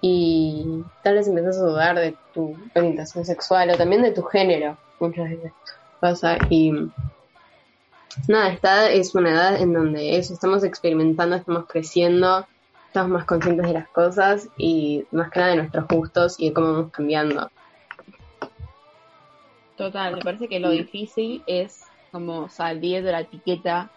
y 0.00 0.84
tal 1.02 1.16
vez 1.16 1.26
empiezas 1.26 1.58
a 1.58 1.66
dudar 1.66 1.98
de 1.98 2.14
tu 2.32 2.56
orientación 2.74 3.24
sexual 3.24 3.70
o 3.70 3.76
también 3.76 4.02
de 4.02 4.12
tu 4.12 4.22
género 4.22 4.76
muchas 5.00 5.28
veces 5.30 5.52
pasa 6.00 6.38
y 6.48 6.72
nada, 8.26 8.50
esta 8.50 8.90
es 8.90 9.14
una 9.14 9.30
edad 9.30 9.60
en 9.60 9.72
donde 9.72 10.16
eso, 10.16 10.34
estamos 10.34 10.64
experimentando, 10.64 11.36
estamos 11.36 11.66
creciendo, 11.66 12.46
estamos 12.86 13.10
más 13.10 13.24
conscientes 13.26 13.66
de 13.66 13.72
las 13.74 13.88
cosas 13.88 14.48
y 14.56 15.04
más 15.10 15.30
que 15.30 15.40
de 15.40 15.56
nuestros 15.56 15.86
gustos 15.88 16.36
y 16.38 16.48
de 16.48 16.54
cómo 16.54 16.72
vamos 16.72 16.92
cambiando. 16.92 17.50
Total, 19.76 20.16
me 20.16 20.22
parece 20.22 20.48
que 20.48 20.58
lo 20.58 20.70
difícil 20.70 21.42
es 21.46 21.84
como 22.10 22.48
salir 22.48 23.04
de 23.04 23.12
la 23.12 23.20
etiqueta 23.20 23.90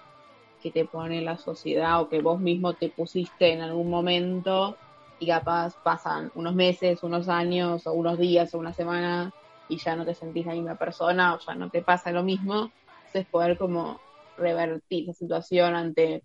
que 0.62 0.70
te 0.70 0.86
pone 0.86 1.22
la 1.22 1.38
sociedad 1.38 2.02
o 2.02 2.10
que 2.10 2.22
vos 2.22 2.40
mismo 2.40 2.74
te 2.74 2.90
pusiste 2.90 3.52
en 3.52 3.62
algún 3.62 3.90
momento 3.90 4.78
y 5.20 5.28
capaz 5.28 5.76
pasan 5.84 6.32
unos 6.36 6.54
meses, 6.54 7.02
unos 7.04 7.30
años 7.30 7.88
o 7.88 7.94
unos 7.94 8.20
días 8.20 8.54
o 8.54 8.60
una 8.60 8.74
semana 8.74 9.32
y 9.70 9.78
ya 9.78 9.96
no 9.96 10.06
te 10.06 10.14
sentís 10.14 10.46
la 10.46 10.54
misma 10.54 10.76
persona 10.76 11.34
o 11.34 11.40
ya 11.40 11.56
no 11.56 11.70
te 11.70 11.82
pasa 11.82 12.12
lo 12.12 12.24
mismo, 12.24 12.72
entonces 13.12 13.30
poder 13.30 13.58
como 13.58 14.00
revertir 14.38 15.08
la 15.08 15.14
situación 15.14 15.76
ante, 15.76 16.24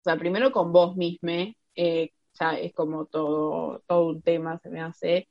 o 0.00 0.04
sea, 0.04 0.18
primero 0.18 0.52
con 0.52 0.72
vos 0.72 0.96
mismo, 0.96 1.30
eh, 1.74 2.10
ya 2.38 2.58
es 2.58 2.74
como 2.74 3.06
todo, 3.06 3.82
todo 3.86 4.08
un 4.08 4.22
tema, 4.22 4.58
se 4.58 4.68
me 4.68 4.82
hace, 4.82 5.28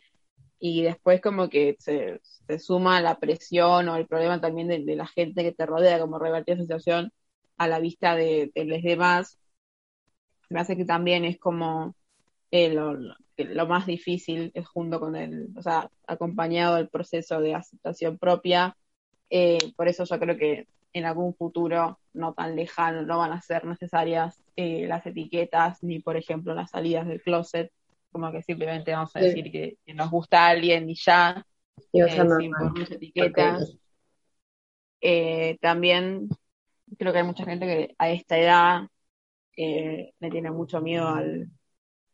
y 0.60 0.82
después 0.82 1.22
como 1.22 1.50
que 1.50 1.76
se, 1.80 2.20
suma 2.60 3.02
la 3.02 3.20
presión 3.20 3.88
o 3.90 3.98
el 3.98 4.08
problema 4.08 4.42
también 4.42 4.68
de, 4.68 4.96
la 4.96 5.06
gente 5.08 5.44
que 5.44 5.52
te 5.52 5.66
rodea, 5.68 6.00
como 6.00 6.18
revertir 6.18 6.58
la 6.58 6.64
situación 6.64 7.14
a 7.58 7.68
la 7.68 7.80
vista 7.80 8.16
de, 8.16 8.52
los 8.56 8.82
demás, 8.82 9.40
me 10.50 10.60
hace 10.60 10.76
que 10.76 10.86
también 10.86 11.26
es 11.26 11.38
como 11.40 11.96
eh, 12.52 12.74
lo 12.74 13.68
más 13.68 13.86
difícil 13.86 14.52
es 14.56 14.68
junto 14.68 15.00
con 15.00 15.16
el, 15.16 15.50
o 15.56 15.62
sea, 15.62 15.92
acompañado 16.08 16.78
del 16.78 16.90
proceso 16.90 17.40
de 17.42 17.54
aceptación 17.56 18.18
propia. 18.18 18.76
Eh, 19.30 19.60
por 19.76 19.88
eso 19.88 20.06
yo 20.06 20.20
creo 20.20 20.38
que 20.38 20.68
en 20.94 21.06
algún 21.06 21.34
futuro 21.36 22.00
no 22.14 22.34
tan 22.34 22.56
lejano 22.56 23.04
no 23.04 23.20
van 23.20 23.32
a 23.32 23.42
ser 23.42 23.66
necesarias 23.66 24.42
eh, 24.56 24.88
las 24.88 25.06
etiquetas 25.06 25.84
ni, 25.84 26.00
por 26.00 26.18
ejemplo, 26.18 26.54
las 26.54 26.72
salidas 26.72 27.08
del 27.08 27.22
closet, 27.22 27.72
como 28.12 28.32
que 28.32 28.42
simplemente 28.42 28.92
vamos 28.92 29.16
a 29.16 29.20
decir 29.20 29.52
que, 29.52 29.78
nos 29.94 30.10
gusta 30.10 30.48
alguien 30.48 30.90
y 30.90 30.96
ya, 30.96 31.46
eh, 31.94 32.28
sin 32.40 32.52
poner 32.52 32.94
etiquetas. 32.94 33.78
también 35.62 36.28
creo 36.98 37.14
que 37.14 37.20
hay 37.20 37.26
mucha 37.26 37.46
gente 37.46 37.66
que 37.66 37.96
a 37.98 38.10
esta 38.10 38.38
edad 38.38 38.82
le 39.56 40.30
tiene 40.32 40.52
mucho 40.52 40.82
miedo 40.82 41.08
al, 41.08 41.50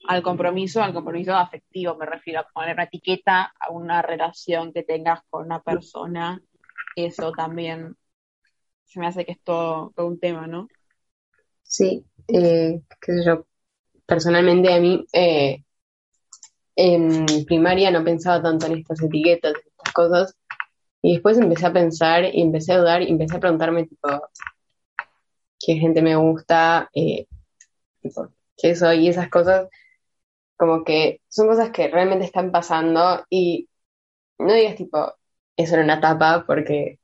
al 0.07 0.21
compromiso, 0.21 0.83
al 0.83 0.93
compromiso 0.93 1.35
afectivo, 1.35 1.95
me 1.95 2.05
refiero 2.05 2.41
a 2.41 2.47
poner 2.53 2.73
una 2.73 2.83
etiqueta 2.83 3.53
a 3.59 3.71
una 3.71 4.01
relación 4.01 4.71
que 4.73 4.83
tengas 4.83 5.21
con 5.29 5.45
una 5.45 5.61
persona, 5.61 6.41
eso 6.95 7.31
también 7.31 7.95
se 8.85 8.99
me 8.99 9.07
hace 9.07 9.25
que 9.25 9.33
es 9.33 9.41
todo, 9.41 9.93
un 9.97 10.19
tema, 10.19 10.47
¿no? 10.47 10.67
Sí, 11.63 12.05
eh, 12.27 12.81
qué 13.01 13.13
sé 13.13 13.25
yo, 13.25 13.45
personalmente 14.05 14.73
a 14.73 14.79
mí 14.79 15.05
eh, 15.11 15.63
en 16.75 17.25
primaria 17.45 17.91
no 17.91 18.03
pensaba 18.03 18.41
tanto 18.41 18.67
en 18.67 18.77
estas 18.79 19.01
etiquetas, 19.01 19.53
en 19.53 19.67
estas 19.67 19.93
cosas, 19.93 20.35
y 21.01 21.13
después 21.13 21.37
empecé 21.37 21.67
a 21.67 21.73
pensar 21.73 22.25
y 22.25 22.41
empecé 22.41 22.73
a 22.73 22.79
dudar 22.79 23.01
y 23.03 23.11
empecé 23.11 23.37
a 23.37 23.39
preguntarme 23.39 23.85
tipo, 23.85 24.09
qué 25.59 25.75
gente 25.75 26.01
me 26.01 26.15
gusta, 26.15 26.89
eh, 26.93 27.27
tipo, 28.01 28.29
qué 28.57 28.75
soy 28.75 29.05
y 29.05 29.09
esas 29.09 29.29
cosas. 29.29 29.67
Como 30.57 30.83
que 30.83 31.21
son 31.27 31.47
cosas 31.47 31.71
que 31.71 31.89
realmente 31.89 32.25
están 32.25 32.51
pasando 32.51 33.25
y 33.29 33.69
no 34.39 34.53
digas 34.53 34.75
tipo, 34.75 35.13
es 35.55 35.71
una 35.71 35.95
etapa, 35.95 36.43
porque 36.47 36.99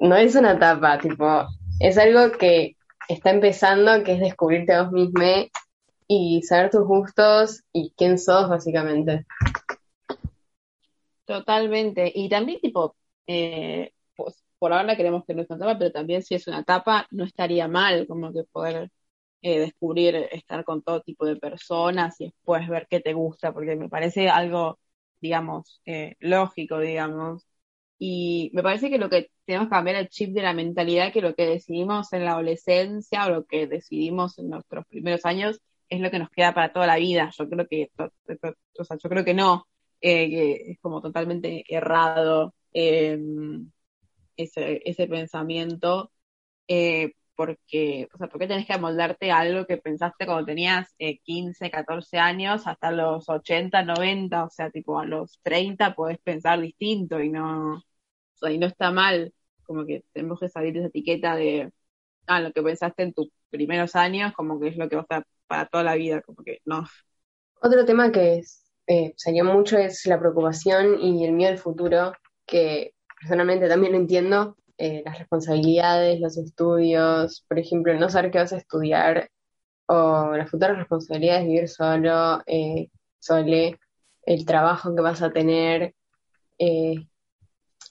no 0.00 0.16
es 0.16 0.34
una 0.34 0.52
etapa, 0.52 0.98
tipo, 0.98 1.46
es 1.78 1.98
algo 1.98 2.36
que 2.36 2.76
está 3.08 3.30
empezando, 3.30 4.02
que 4.02 4.14
es 4.14 4.20
descubrirte 4.20 4.72
a 4.72 4.82
vos 4.82 4.92
mismo 4.92 5.22
y 6.08 6.42
saber 6.42 6.70
tus 6.70 6.86
gustos 6.86 7.62
y 7.72 7.92
quién 7.96 8.18
sos, 8.18 8.48
básicamente. 8.48 9.26
Totalmente. 11.24 12.10
Y 12.14 12.28
también, 12.28 12.60
tipo, 12.60 12.96
eh, 13.26 13.92
pues, 14.16 14.42
por 14.58 14.72
ahora 14.72 14.96
queremos 14.96 15.24
que 15.24 15.34
no 15.34 15.42
es 15.42 15.50
una 15.50 15.58
etapa, 15.58 15.78
pero 15.78 15.92
también 15.92 16.22
si 16.22 16.34
es 16.34 16.46
una 16.48 16.60
etapa, 16.60 17.06
no 17.10 17.24
estaría 17.24 17.68
mal 17.68 18.06
como 18.06 18.32
que 18.32 18.44
poder 18.44 18.90
eh, 19.42 19.60
descubrir 19.60 20.16
estar 20.32 20.64
con 20.64 20.82
todo 20.82 21.02
tipo 21.02 21.24
de 21.26 21.36
personas 21.36 22.20
y 22.20 22.26
después 22.26 22.68
ver 22.68 22.86
qué 22.90 23.00
te 23.00 23.12
gusta, 23.12 23.52
porque 23.52 23.76
me 23.76 23.88
parece 23.88 24.28
algo, 24.28 24.78
digamos, 25.20 25.80
eh, 25.84 26.16
lógico, 26.20 26.78
digamos. 26.78 27.49
Y 28.02 28.50
me 28.54 28.62
parece 28.62 28.88
que 28.88 28.96
lo 28.98 29.10
que 29.10 29.30
tenemos 29.44 29.68
que 29.68 29.72
cambiar 29.72 29.96
el 29.96 30.08
chip 30.08 30.30
de 30.32 30.40
la 30.40 30.54
mentalidad, 30.54 31.12
que 31.12 31.20
lo 31.20 31.34
que 31.34 31.44
decidimos 31.46 32.14
en 32.14 32.24
la 32.24 32.32
adolescencia 32.32 33.26
o 33.26 33.30
lo 33.30 33.44
que 33.44 33.66
decidimos 33.66 34.38
en 34.38 34.48
nuestros 34.48 34.86
primeros 34.86 35.26
años 35.26 35.60
es 35.90 36.00
lo 36.00 36.10
que 36.10 36.18
nos 36.18 36.30
queda 36.30 36.54
para 36.54 36.72
toda 36.72 36.86
la 36.86 36.96
vida. 36.96 37.30
Yo 37.38 37.46
creo 37.48 37.66
que, 37.68 37.90
o 38.78 38.84
sea, 38.84 38.96
yo 38.96 39.10
creo 39.10 39.22
que 39.22 39.34
no, 39.34 39.66
eh, 40.00 40.30
que 40.30 40.52
es 40.72 40.78
como 40.80 41.02
totalmente 41.02 41.62
errado 41.68 42.54
em, 42.72 43.70
ese, 44.36 44.80
ese 44.86 45.06
pensamiento. 45.06 46.10
Eh, 46.68 47.12
porque, 47.36 48.08
o 48.14 48.18
sea, 48.18 48.28
¿por 48.28 48.40
qué 48.40 48.46
tenés 48.46 48.66
que 48.66 48.74
amoldarte 48.74 49.30
a 49.30 49.40
algo 49.40 49.66
que 49.66 49.78
pensaste 49.78 50.26
cuando 50.26 50.46
tenías 50.46 50.94
15, 50.98 51.66
eh, 51.66 51.70
14 51.70 52.18
años 52.18 52.66
hasta 52.66 52.92
los 52.92 53.28
80, 53.28 53.82
90? 53.82 54.44
O 54.44 54.50
sea, 54.50 54.70
tipo, 54.70 54.98
a 54.98 55.06
los 55.06 55.38
30 55.42 55.94
podés 55.94 56.18
pensar 56.18 56.60
distinto 56.60 57.20
y 57.20 57.30
no, 57.30 57.82
y 58.48 58.58
no 58.58 58.66
está 58.66 58.90
mal. 58.90 59.32
Como 59.64 59.86
que 59.86 60.04
tenemos 60.12 60.40
que 60.40 60.48
salir 60.48 60.72
de 60.72 60.80
esa 60.80 60.88
etiqueta 60.88 61.36
de, 61.36 61.72
a 62.26 62.40
lo 62.40 62.52
que 62.52 62.62
pensaste 62.62 63.02
en 63.02 63.14
tus 63.14 63.28
primeros 63.50 63.96
años, 63.96 64.32
como 64.34 64.60
que 64.60 64.68
es 64.68 64.76
lo 64.76 64.88
que 64.88 64.96
va 64.96 65.02
a 65.02 65.04
estar 65.04 65.26
para 65.46 65.66
toda 65.66 65.84
la 65.84 65.94
vida, 65.96 66.22
como 66.22 66.42
que 66.44 66.60
no. 66.64 66.84
Otro 67.62 67.84
tema 67.84 68.12
que 68.12 68.42
eh, 68.86 69.14
salió 69.16 69.44
mucho 69.44 69.78
es 69.78 70.06
la 70.06 70.18
preocupación 70.18 71.00
y 71.00 71.24
el 71.24 71.32
miedo 71.32 71.52
al 71.52 71.58
futuro, 71.58 72.12
que 72.46 72.94
personalmente 73.20 73.68
también 73.68 73.94
entiendo, 73.94 74.56
eh, 74.78 75.02
las 75.04 75.18
responsabilidades, 75.18 76.20
los 76.20 76.38
estudios, 76.38 77.44
por 77.48 77.58
ejemplo, 77.58 77.94
no 77.94 78.08
saber 78.08 78.30
qué 78.30 78.38
vas 78.38 78.52
a 78.54 78.56
estudiar 78.56 79.30
o 79.86 80.36
las 80.36 80.50
futuras 80.50 80.78
responsabilidades, 80.78 81.46
vivir 81.46 81.68
solo, 81.68 82.42
eh, 82.46 82.88
sole, 83.18 83.78
el 84.22 84.46
trabajo 84.46 84.94
que 84.94 85.02
vas 85.02 85.20
a 85.20 85.32
tener 85.32 85.94
eh, 86.58 87.08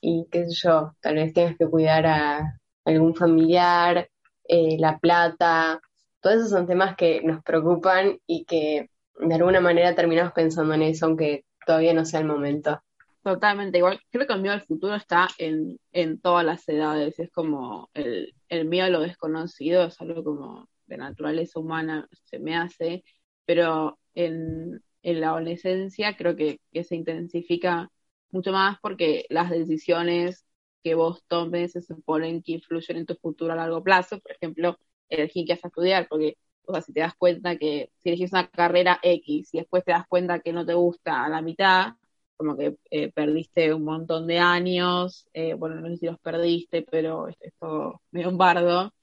y 0.02 0.28
qué 0.32 0.46
sé 0.48 0.54
yo, 0.64 0.94
tal 1.02 1.16
vez 1.16 1.34
tengas 1.34 1.58
que 1.58 1.68
cuidar 1.68 2.06
a 2.06 2.60
algún 2.86 3.16
familiar, 3.16 4.10
eh, 4.48 4.78
la 4.80 4.98
plata, 5.00 5.82
todos 6.22 6.38
esos 6.38 6.50
son 6.50 6.68
temas 6.68 6.96
que 6.96 7.22
nos 7.22 7.44
preocupan 7.44 8.20
y 8.26 8.46
que 8.46 8.90
de 9.20 9.36
alguna 9.36 9.62
manera 9.62 9.96
terminamos 9.96 10.34
pensando 10.34 10.74
en 10.74 10.84
eso, 10.84 11.06
aunque 11.06 11.46
todavía 11.66 11.94
no 11.94 12.06
sea 12.06 12.22
el 12.22 12.26
momento. 12.28 12.82
Totalmente, 13.24 13.78
igual 13.78 14.00
creo 14.10 14.26
que 14.26 14.34
el 14.34 14.42
miedo 14.42 14.56
al 14.56 14.62
futuro 14.66 14.96
está 14.96 15.28
en, 15.38 15.78
en 15.92 16.20
todas 16.22 16.46
las 16.46 16.68
edades, 16.70 17.20
es 17.20 17.30
como 17.32 17.90
el, 17.94 18.34
el 18.48 18.66
miedo 18.66 18.86
a 18.88 18.90
lo 18.90 19.02
desconocido, 19.02 19.84
es 19.86 20.00
algo 20.02 20.24
como 20.24 20.68
de 20.88 20.98
naturaleza 20.98 21.60
humana 21.60 22.08
se 22.24 22.40
me 22.40 22.56
hace, 22.56 23.04
pero 23.46 24.00
en, 24.16 24.82
en 25.04 25.22
la 25.22 25.30
adolescencia 25.30 26.16
creo 26.18 26.36
que, 26.36 26.60
que 26.72 26.84
se 26.84 26.96
intensifica 26.96 27.90
mucho 28.32 28.52
más 28.52 28.78
porque 28.82 29.26
las 29.30 29.50
decisiones 29.50 30.46
que 30.84 30.96
vos 30.96 31.24
tomes 31.28 31.74
se 31.74 31.82
suponen 31.82 32.42
que 32.42 32.54
influyen 32.54 32.98
en 32.98 33.06
tu 33.06 33.16
futuro 33.16 33.54
a 33.54 33.56
largo 33.56 33.84
plazo, 33.84 34.20
por 34.20 34.32
ejemplo, 34.32 34.78
elegir 35.10 35.46
qué 35.46 35.54
vas 35.54 35.66
a 35.66 35.68
estudiar, 35.70 36.08
porque 36.10 36.38
o 36.66 36.74
sea, 36.74 36.82
si 36.82 36.94
te 36.94 37.00
das 37.02 37.16
cuenta 37.16 37.58
que 37.58 37.92
si 37.98 38.10
elegís 38.10 38.32
una 38.32 38.50
carrera 38.50 39.00
X 39.02 39.50
y 39.54 39.58
después 39.60 39.84
te 39.84 39.92
das 39.92 40.08
cuenta 40.08 40.40
que 40.40 40.54
no 40.54 40.66
te 40.66 40.74
gusta 40.76 41.26
a 41.26 41.30
la 41.30 41.42
mitad, 41.42 41.94
como 42.38 42.56
que 42.56 42.78
eh, 42.92 43.12
perdiste 43.12 43.74
un 43.74 43.84
montón 43.84 44.28
de 44.28 44.40
años, 44.40 45.28
eh, 45.34 45.56
bueno, 45.56 45.76
no 45.82 45.90
sé 45.90 45.98
si 45.98 46.06
los 46.06 46.20
perdiste, 46.20 46.84
pero 46.84 47.28
es, 47.28 47.36
es 47.42 47.54
todo 47.60 48.02
medio 48.12 48.30
un 48.30 48.38
bardo. 48.38 48.94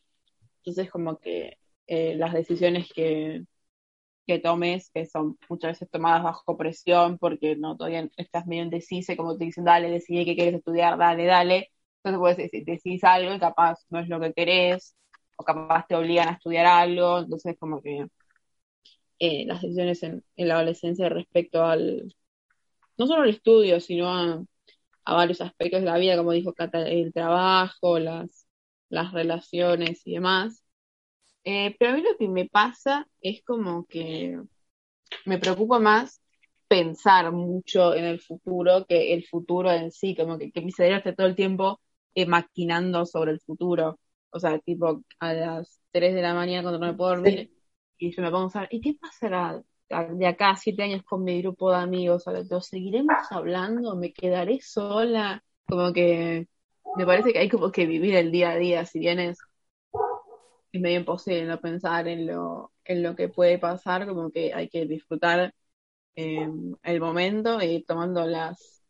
Entonces, 0.59 0.90
como 0.90 1.18
que 1.18 1.59
eh, 1.87 2.16
las 2.16 2.33
decisiones 2.35 2.88
que, 2.92 3.45
que 4.26 4.38
tomes, 4.38 4.90
que 4.90 5.06
son 5.06 5.38
muchas 5.49 5.73
veces 5.73 5.90
tomadas 5.90 6.23
bajo 6.25 6.56
presión, 6.56 7.18
porque 7.18 7.56
no 7.56 7.76
todavía 7.76 8.09
estás 8.16 8.47
medio 8.47 8.64
indecisa, 8.64 9.16
como 9.16 9.37
te 9.38 9.45
dicen, 9.47 9.64
dale, 9.64 9.90
decide 9.90 10.25
qué 10.25 10.35
quieres 10.37 10.54
estudiar, 10.56 10.99
dale, 10.99 11.26
dale. 11.26 11.71
Entonces 11.99 12.18
puedes 12.21 12.37
decir, 12.38 12.64
decís 12.64 13.04
algo 13.04 13.35
y 13.35 13.38
capaz 13.40 13.80
no 13.90 14.00
es 14.00 14.09
lo 14.09 14.21
que 14.21 14.33
querés, 14.33 14.97
o 15.37 15.45
capaz 15.45 15.87
te 15.87 15.95
obligan 15.97 16.28
a 16.28 16.33
estudiar 16.33 16.66
algo, 16.66 17.21
entonces 17.21 17.56
como 17.59 17.83
que 17.83 18.06
eh, 19.18 19.47
las 19.47 19.62
decisiones 19.62 20.02
en, 20.02 20.25
la 20.37 20.56
adolescencia 20.56 21.09
respecto 21.09 21.64
al, 21.64 22.14
no 22.99 23.06
solo 23.06 23.23
al 23.25 23.30
estudio, 23.30 23.80
sino 23.80 24.09
a, 24.09 24.45
a, 25.04 25.14
varios 25.14 25.40
aspectos 25.40 25.80
de 25.80 25.87
la 25.87 25.99
vida, 25.99 26.16
como 26.16 26.33
dijo 26.33 26.54
Cata, 26.54 26.88
el 26.88 27.12
trabajo, 27.12 27.99
las, 27.99 28.47
las 28.90 29.12
relaciones 29.12 30.06
y 30.06 30.14
demás. 30.14 30.65
Eh, 31.48 31.76
pero 31.78 31.92
a 31.92 31.94
mí 31.94 32.02
lo 32.02 32.16
que 32.18 32.26
me 32.28 32.48
pasa 32.48 33.06
es 33.20 33.40
como 33.44 33.86
que 33.86 34.36
me 35.26 35.38
preocupa 35.38 35.78
más 35.78 36.20
pensar 36.66 37.30
mucho 37.30 37.94
en 37.94 38.04
el 38.04 38.20
futuro 38.20 38.84
que 38.84 39.14
el 39.14 39.24
futuro 39.24 39.70
en 39.70 39.92
sí, 39.92 40.16
como 40.16 40.38
que, 40.38 40.50
que 40.50 40.60
mi 40.60 40.72
cerebro 40.72 40.98
esté 40.98 41.12
todo 41.12 41.28
el 41.28 41.36
tiempo 41.36 41.80
eh, 42.16 42.26
maquinando 42.26 43.06
sobre 43.06 43.30
el 43.30 43.40
futuro. 43.40 44.00
O 44.30 44.40
sea, 44.40 44.58
tipo 44.58 45.04
a 45.20 45.32
las 45.34 45.80
3 45.92 46.16
de 46.16 46.22
la 46.22 46.34
mañana 46.34 46.62
cuando 46.62 46.80
no 46.80 46.86
me 46.92 46.98
puedo 46.98 47.10
dormir 47.10 47.52
y 47.96 48.10
yo 48.10 48.22
me 48.22 48.30
pongo 48.32 48.46
a 48.46 48.48
pensar, 48.48 48.68
¿y 48.72 48.80
qué 48.80 48.96
pasará 49.00 49.62
de 49.88 50.26
acá 50.26 50.50
a 50.50 50.56
7 50.56 50.82
años 50.82 51.04
con 51.04 51.22
mi 51.22 51.40
grupo 51.42 51.70
de 51.70 51.76
amigos? 51.76 52.24
¿Lo 52.50 52.60
seguiremos 52.60 53.14
hablando? 53.30 53.94
¿Me 53.94 54.12
quedaré 54.12 54.60
sola? 54.60 55.44
Como 55.64 55.92
que 55.92 56.49
me 56.97 57.06
parece 57.06 57.32
que 57.32 57.38
hay 57.38 57.49
como 57.49 57.71
que 57.71 57.86
vivir 57.86 58.16
el 58.16 58.32
día 58.32 58.50
a 58.50 58.56
día, 58.56 58.84
si 58.84 58.99
bien 58.99 59.21
es 59.21 59.38
es 60.76 60.80
medio 60.82 61.00
imposible 61.00 61.45
no 61.47 61.60
pensar 61.60 62.08
en 62.08 62.26
lo, 62.26 62.73
en 62.84 63.02
lo 63.02 63.17
que 63.17 63.28
puede 63.28 63.58
pasar, 63.58 64.06
como 64.06 64.30
que 64.30 64.54
hay 64.54 64.69
que 64.69 64.86
disfrutar 64.86 65.54
eh, 66.17 66.49
el 66.82 67.00
momento 67.00 67.62
y 67.62 67.84
tomando 67.84 68.26
las, 68.26 68.84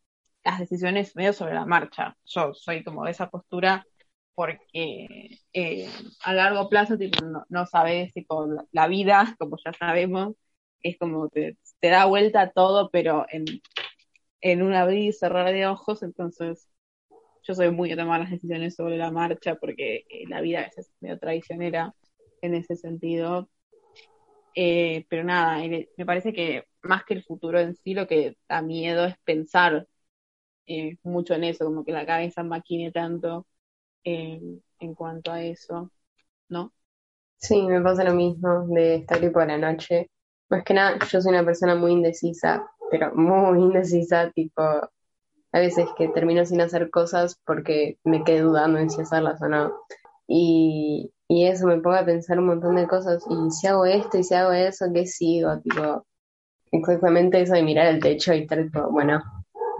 las 0.45 0.61
decisiones 0.61 1.17
medio 1.17 1.33
sobre 1.33 1.55
la 1.55 1.67
marcha. 1.67 2.17
Yo 2.27 2.55
soy 2.55 2.85
como 2.85 3.05
de 3.05 3.13
esa 3.13 3.31
postura 3.31 3.87
porque 4.35 5.41
eh, 5.53 5.89
a 6.25 6.35
largo 6.35 6.69
plazo 6.69 6.99
tipo, 6.99 7.25
no, 7.25 7.45
no 7.49 7.67
sabes, 7.67 8.13
tipo, 8.13 8.47
la, 8.47 8.65
la, 8.73 8.89
vida, 8.89 9.37
como 9.39 9.57
ya 9.65 9.73
sabemos, 9.73 10.35
es 10.83 10.99
como 10.99 11.29
te, 11.29 11.59
te 11.81 11.89
da 11.89 12.07
vuelta 12.07 12.51
todo, 12.53 12.91
pero 12.91 13.27
en, 13.31 13.45
en 14.41 14.63
un 14.63 14.75
abrir 14.75 15.09
y 15.09 15.13
cerrar 15.13 15.53
de 15.53 15.67
ojos, 15.67 16.03
entonces 16.03 16.69
yo 17.47 17.55
soy 17.55 17.71
muy 17.71 17.91
de 17.91 17.97
tomar 17.97 18.21
las 18.21 18.31
decisiones 18.31 18.75
sobre 18.75 18.97
la 18.97 19.11
marcha 19.11 19.57
porque 19.57 20.05
eh, 20.09 20.25
la 20.29 20.41
vida 20.41 20.63
es 20.77 20.91
medio 21.01 21.19
traicionera 21.19 21.95
en 22.43 22.55
ese 22.55 22.77
sentido. 22.77 23.49
Eh, 24.55 25.05
pero 25.09 25.23
nada, 25.23 25.59
me 25.97 26.07
parece 26.07 26.33
que 26.33 26.65
más 26.83 27.05
que 27.05 27.15
el 27.15 27.25
futuro 27.25 27.61
en 27.61 27.75
sí, 27.77 27.95
lo 27.95 28.07
que 28.07 28.37
da 28.49 28.63
miedo 28.63 29.05
es 29.05 29.17
pensar 29.25 29.87
eh, 30.67 30.97
mucho 31.03 31.35
en 31.35 31.45
eso, 31.45 31.65
como 31.67 31.85
que 31.85 31.93
la 31.93 32.07
cabeza 32.07 32.43
maquine 32.43 32.91
tanto 32.91 33.47
en 34.05 34.95
cuanto 34.95 35.33
a 35.33 35.43
eso, 35.43 35.91
¿no? 36.49 36.73
Sí, 37.39 37.63
me 37.67 37.81
pasa 37.81 38.05
lo 38.05 38.15
mismo 38.15 38.67
de 38.69 38.97
estar 38.97 39.21
tipo 39.21 39.41
a 39.41 39.47
la 39.47 39.59
noche. 39.59 40.11
Más 40.49 40.65
que 40.65 40.75
nada, 40.75 40.99
yo 41.11 41.21
soy 41.21 41.33
una 41.33 41.45
persona 41.45 41.75
muy 41.75 41.93
indecisa, 41.93 42.67
pero 42.91 43.15
muy 43.15 43.61
indecisa, 43.61 44.31
tipo, 44.31 44.63
a 45.57 45.61
veces 45.61 45.89
que 45.97 46.09
termino 46.09 46.45
sin 46.45 46.61
hacer 46.61 46.91
cosas 46.91 47.41
porque 47.47 47.99
me 48.05 48.23
quedé 48.25 48.41
dudando 48.41 48.79
en 48.79 48.91
si 48.91 49.01
hacerlas 49.01 49.41
o 49.41 49.49
no. 49.49 49.73
Y, 50.29 51.11
y 51.29 51.47
eso 51.47 51.67
me 51.67 51.81
pongo 51.81 51.97
a 51.97 52.05
pensar 52.05 52.39
un 52.39 52.49
montón 52.49 52.77
de 52.77 52.87
cosas. 52.87 53.25
Y 53.31 53.51
si 53.51 53.67
hago 53.67 53.87
esto 53.87 54.19
y 54.19 54.25
si 54.25 54.35
hago 54.35 54.53
eso, 54.53 54.85
¿qué 54.93 55.07
sigo? 55.07 55.59
Tipo, 55.61 56.05
exactamente 56.73 57.41
eso 57.41 57.55
de 57.55 57.63
mirar 57.63 57.87
el 57.87 58.01
techo 58.01 58.35
y 58.35 58.41
estar 58.41 58.63
tipo, 58.63 58.91
bueno, 58.91 59.23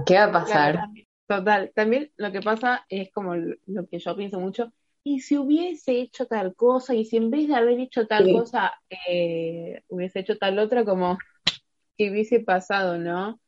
¿qué 0.07 0.15
va 0.15 0.25
a 0.25 0.33
pasar? 0.33 0.73
Claro, 0.73 0.93
total. 1.27 1.73
También 1.75 2.11
lo 2.17 2.33
que 2.33 2.41
pasa 2.41 2.87
es 2.89 3.13
como 3.13 3.35
lo 3.35 3.87
que 3.87 3.99
yo 3.99 4.17
pienso 4.17 4.41
mucho. 4.41 4.73
Y 5.05 5.21
si 5.21 5.37
hubiese 5.37 6.01
hecho 6.01 6.27
tal 6.27 6.55
cosa, 6.55 6.95
y 6.95 7.05
si 7.05 7.19
en 7.19 7.31
vez 7.31 7.49
de 7.49 7.55
haber 7.55 7.79
hecho 7.81 8.07
tal 8.07 8.25
sí. 8.25 8.33
cosa, 8.33 8.73
eh, 9.07 9.83
hubiese 9.89 10.21
hecho 10.21 10.39
tal 10.39 10.59
otra, 10.59 10.87
como 10.87 11.19
que 11.99 12.11
hubiese 12.11 12.41
pasado, 12.41 12.97
¿no? 12.97 13.39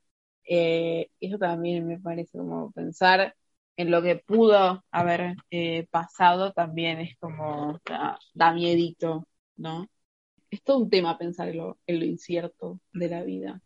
Eh, 0.51 1.11
eso 1.21 1.37
también 1.39 1.87
me 1.87 1.99
parece 2.01 2.39
como 2.39 2.73
pensar 2.73 3.35
en 3.77 3.91
lo 3.91 4.03
que 4.03 4.17
pudo 4.17 4.83
haber 4.91 5.37
eh, 5.51 5.87
pasado 5.91 6.53
también 6.53 7.01
es 7.01 7.17
como 7.19 7.79
da, 7.85 8.19
da, 8.33 8.53
miedito, 8.55 9.29
¿no? 9.57 9.87
Es 10.51 10.63
todo 10.63 10.79
un 10.79 10.91
tema 10.91 11.19
pensar 11.19 11.49
en 11.49 11.59
lo, 11.59 11.79
en 11.87 12.01
lo 12.01 12.07
incierto 12.07 12.81
de 12.95 13.09
la 13.09 13.23
vida. 13.23 13.61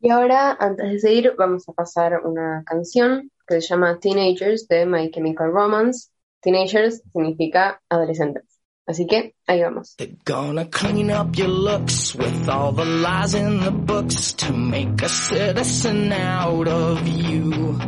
Y 0.00 0.10
ahora, 0.10 0.56
antes 0.58 0.90
de 0.90 0.98
seguir, 0.98 1.34
vamos 1.38 1.68
a 1.68 1.72
pasar 1.72 2.20
una 2.26 2.64
canción 2.66 3.30
que 3.46 3.60
se 3.60 3.68
llama 3.68 3.98
Teenagers 4.00 4.66
de 4.66 4.86
My 4.86 5.10
Chemical 5.10 5.52
Romance. 5.52 6.10
Teenagers 6.40 7.02
significa 7.12 7.80
adolescentes. 7.88 8.53
Así 8.86 9.06
que 9.06 9.34
ahí 9.46 9.62
vamos. 9.62 9.94
They're 9.96 10.16
gonna 10.24 10.66
clean 10.66 11.10
up 11.10 11.36
your 11.36 11.48
looks 11.48 12.14
with 12.14 12.48
all 12.48 12.72
the 12.72 12.84
lies 12.84 13.34
in 13.34 13.60
the 13.60 13.70
books 13.70 14.34
to 14.34 14.52
make 14.52 15.00
a 15.02 15.08
citizen 15.08 16.12
out 16.12 16.68
of 16.68 17.08
you. 17.08 17.78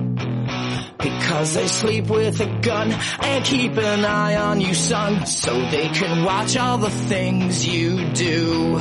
Because 0.99 1.55
they 1.55 1.69
sleep 1.69 2.09
with 2.09 2.41
a 2.41 2.47
gun 2.63 2.93
and 2.93 3.45
keep 3.45 3.77
an 3.77 4.05
eye 4.07 4.37
on 4.37 4.61
you, 4.61 4.73
son, 4.75 5.27
so 5.27 5.53
they 5.71 5.89
can 5.91 6.25
watch 6.25 6.57
all 6.57 6.79
the 6.79 6.91
things 6.91 7.67
you 7.67 8.13
do. 8.15 8.81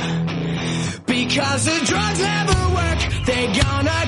Because 1.04 1.64
the 1.66 1.84
drugs 1.84 2.20
never 2.20 2.74
work, 2.74 3.26
they're 3.26 3.62
gonna 3.62 4.05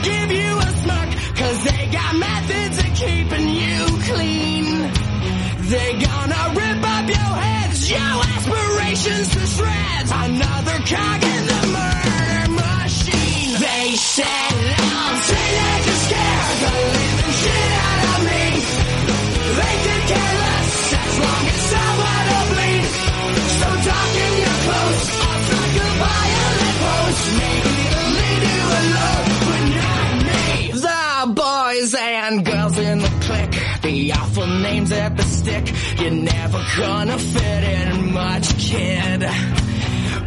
names 34.79 34.92
at 34.92 35.16
the 35.16 35.22
stick. 35.22 35.72
You're 36.01 36.11
never 36.11 36.64
gonna 36.79 37.18
fit 37.18 37.64
in 37.64 38.12
much, 38.12 38.57
kid. 38.59 39.67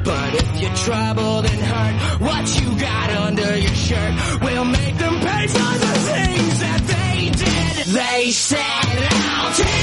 But 0.04 0.34
if 0.36 0.62
you're 0.62 0.76
troubled 0.76 1.46
and 1.46 1.62
hurt, 1.62 2.22
what 2.22 2.62
you 2.62 2.80
got 2.80 3.10
under 3.12 3.58
your 3.58 3.76
shirt 3.76 4.14
will 4.42 4.66
make 4.66 4.98
them 4.98 5.20
pay 5.20 5.48
for 5.48 5.74
the 5.86 5.94
things 6.10 6.60
that 6.60 6.82
they 6.88 7.30
did. 7.30 7.88
They 7.94 8.32
said, 8.32 8.60
oh, 9.12 9.54
teenagers 9.56 9.81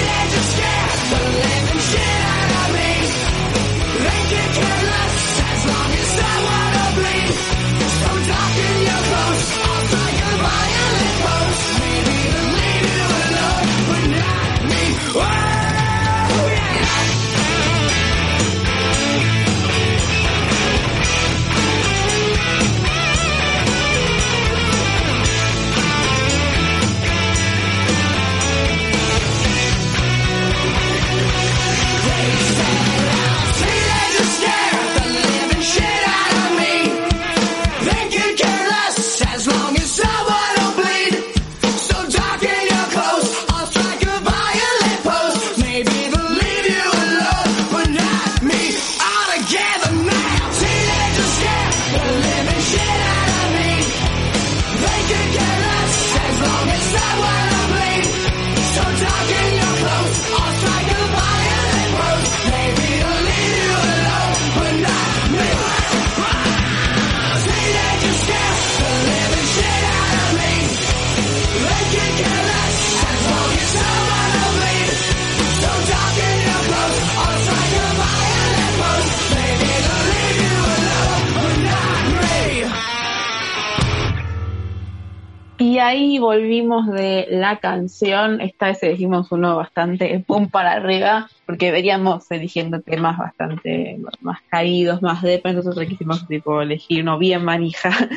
ahí 85.89 86.19
volvimos 86.19 86.87
de 86.89 87.27
la 87.31 87.59
canción. 87.59 88.41
Esta 88.41 88.67
vez 88.67 88.83
elegimos 88.83 89.33
uno 89.33 89.57
bastante 89.57 90.23
pum 90.27 90.49
para 90.49 90.73
arriba, 90.73 91.29
porque 91.47 91.71
veníamos 91.71 92.31
eligiendo 92.31 92.81
temas 92.81 93.19
bastante 93.19 93.99
más 94.21 94.41
caídos, 94.49 95.03
más 95.03 95.23
de 95.23 95.41
Nosotros 95.45 95.87
quisimos 95.87 96.27
tipo 96.29 96.61
elegir 96.63 97.03
uno 97.03 97.19
bien 97.19 97.45
manija. 97.45 97.91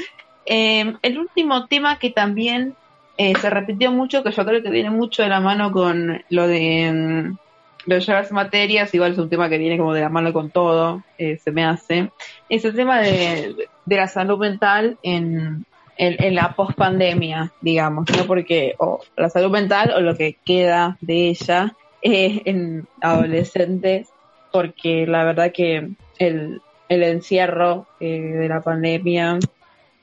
Eh, 0.43 0.95
el 1.03 1.19
último 1.19 1.67
tema 1.67 1.99
que 1.99 2.10
también 2.10 2.73
eh, 3.15 3.36
se 3.39 3.51
repitió 3.51 3.91
mucho, 3.91 4.23
que 4.23 4.31
yo 4.31 4.43
creo 4.43 4.63
que 4.63 4.71
viene 4.71 4.89
mucho 4.89 5.21
de 5.21 5.29
la 5.29 5.39
mano 5.39 5.71
con 5.71 6.23
lo 6.29 6.47
de 6.47 6.91
mm, 6.91 7.38
lo 7.86 7.95
de 7.95 8.01
llevarse 8.01 8.34
materias, 8.34 8.93
igual 8.95 9.12
es 9.12 9.19
un 9.19 9.29
tema 9.29 9.49
que 9.49 9.60
viene 9.60 9.77
como 9.77 9.93
de 9.93 10.01
la 10.01 10.10
mano 10.10 10.34
con 10.34 10.49
todo, 10.49 11.03
eh, 11.19 11.38
se 11.38 11.51
me 11.51 11.63
hace. 11.63 12.12
Es 12.49 12.65
el 12.65 12.75
tema 12.75 12.99
de, 12.99 13.55
de 13.86 13.95
la 13.95 14.07
salud 14.07 14.39
mental 14.39 14.97
en, 15.03 15.63
en, 16.01 16.15
en 16.17 16.33
la 16.33 16.53
pospandemia, 16.55 17.53
digamos, 17.61 18.05
¿no? 18.17 18.25
Porque 18.25 18.73
o 18.79 19.01
la 19.15 19.29
salud 19.29 19.51
mental 19.51 19.93
o 19.95 20.01
lo 20.01 20.17
que 20.17 20.35
queda 20.43 20.97
de 20.99 21.29
ella 21.29 21.75
eh, 22.01 22.41
en 22.45 22.87
adolescentes, 23.01 24.09
porque 24.51 25.05
la 25.05 25.23
verdad 25.23 25.51
que 25.53 25.91
el, 26.17 26.59
el 26.89 27.03
encierro 27.03 27.85
eh, 27.99 28.19
de 28.19 28.49
la 28.49 28.61
pandemia 28.61 29.37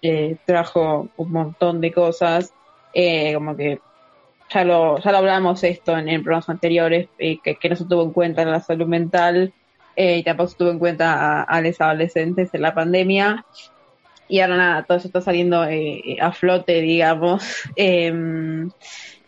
eh, 0.00 0.36
trajo 0.46 1.08
un 1.16 1.32
montón 1.32 1.80
de 1.80 1.90
cosas, 1.90 2.54
eh, 2.94 3.34
como 3.34 3.56
que 3.56 3.80
ya 4.54 4.62
lo, 4.62 5.00
ya 5.00 5.10
lo 5.10 5.18
hablamos 5.18 5.64
esto 5.64 5.98
en, 5.98 6.22
programas 6.22 6.48
anteriores, 6.48 7.08
que, 7.18 7.56
que 7.56 7.68
no 7.68 7.74
se 7.74 7.86
tuvo 7.86 8.04
en 8.04 8.12
cuenta 8.12 8.44
la 8.44 8.60
salud 8.60 8.86
mental 8.86 9.52
eh, 9.96 10.18
y 10.18 10.22
tampoco 10.22 10.50
se 10.50 10.56
tuvo 10.58 10.70
en 10.70 10.78
cuenta 10.78 11.42
a 11.42 11.60
los 11.60 11.80
adolescentes 11.80 12.54
en 12.54 12.62
la 12.62 12.72
pandemia. 12.72 13.44
Y 14.28 14.40
ahora 14.40 14.56
nada, 14.56 14.82
todo 14.84 14.98
eso 14.98 15.08
está 15.08 15.20
saliendo 15.20 15.64
eh, 15.64 16.18
a 16.20 16.32
flote, 16.32 16.80
digamos. 16.80 17.44
Em, 17.76 18.70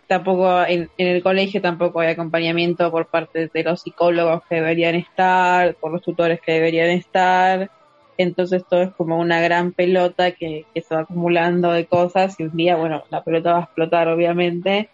tampoco 0.06 0.64
en, 0.64 0.90
en 0.98 1.06
el 1.06 1.22
colegio 1.22 1.62
tampoco 1.62 2.00
hay 2.00 2.08
acompañamiento 2.08 2.90
por 2.90 3.06
parte 3.06 3.48
de 3.52 3.62
los 3.62 3.82
psicólogos 3.82 4.42
que 4.48 4.56
deberían 4.56 4.96
estar, 4.96 5.74
por 5.76 5.92
los 5.92 6.02
tutores 6.02 6.40
que 6.40 6.52
deberían 6.52 6.90
estar. 6.90 7.70
Entonces 8.18 8.64
todo 8.68 8.82
es 8.82 8.90
como 8.90 9.18
una 9.18 9.40
gran 9.40 9.72
pelota 9.72 10.32
que, 10.32 10.66
que 10.74 10.82
se 10.82 10.94
va 10.94 11.02
acumulando 11.02 11.72
de 11.72 11.86
cosas 11.86 12.38
y 12.38 12.42
un 12.42 12.56
día, 12.56 12.76
bueno, 12.76 13.04
la 13.08 13.24
pelota 13.24 13.52
va 13.52 13.58
a 13.60 13.62
explotar 13.62 14.08
obviamente, 14.08 14.90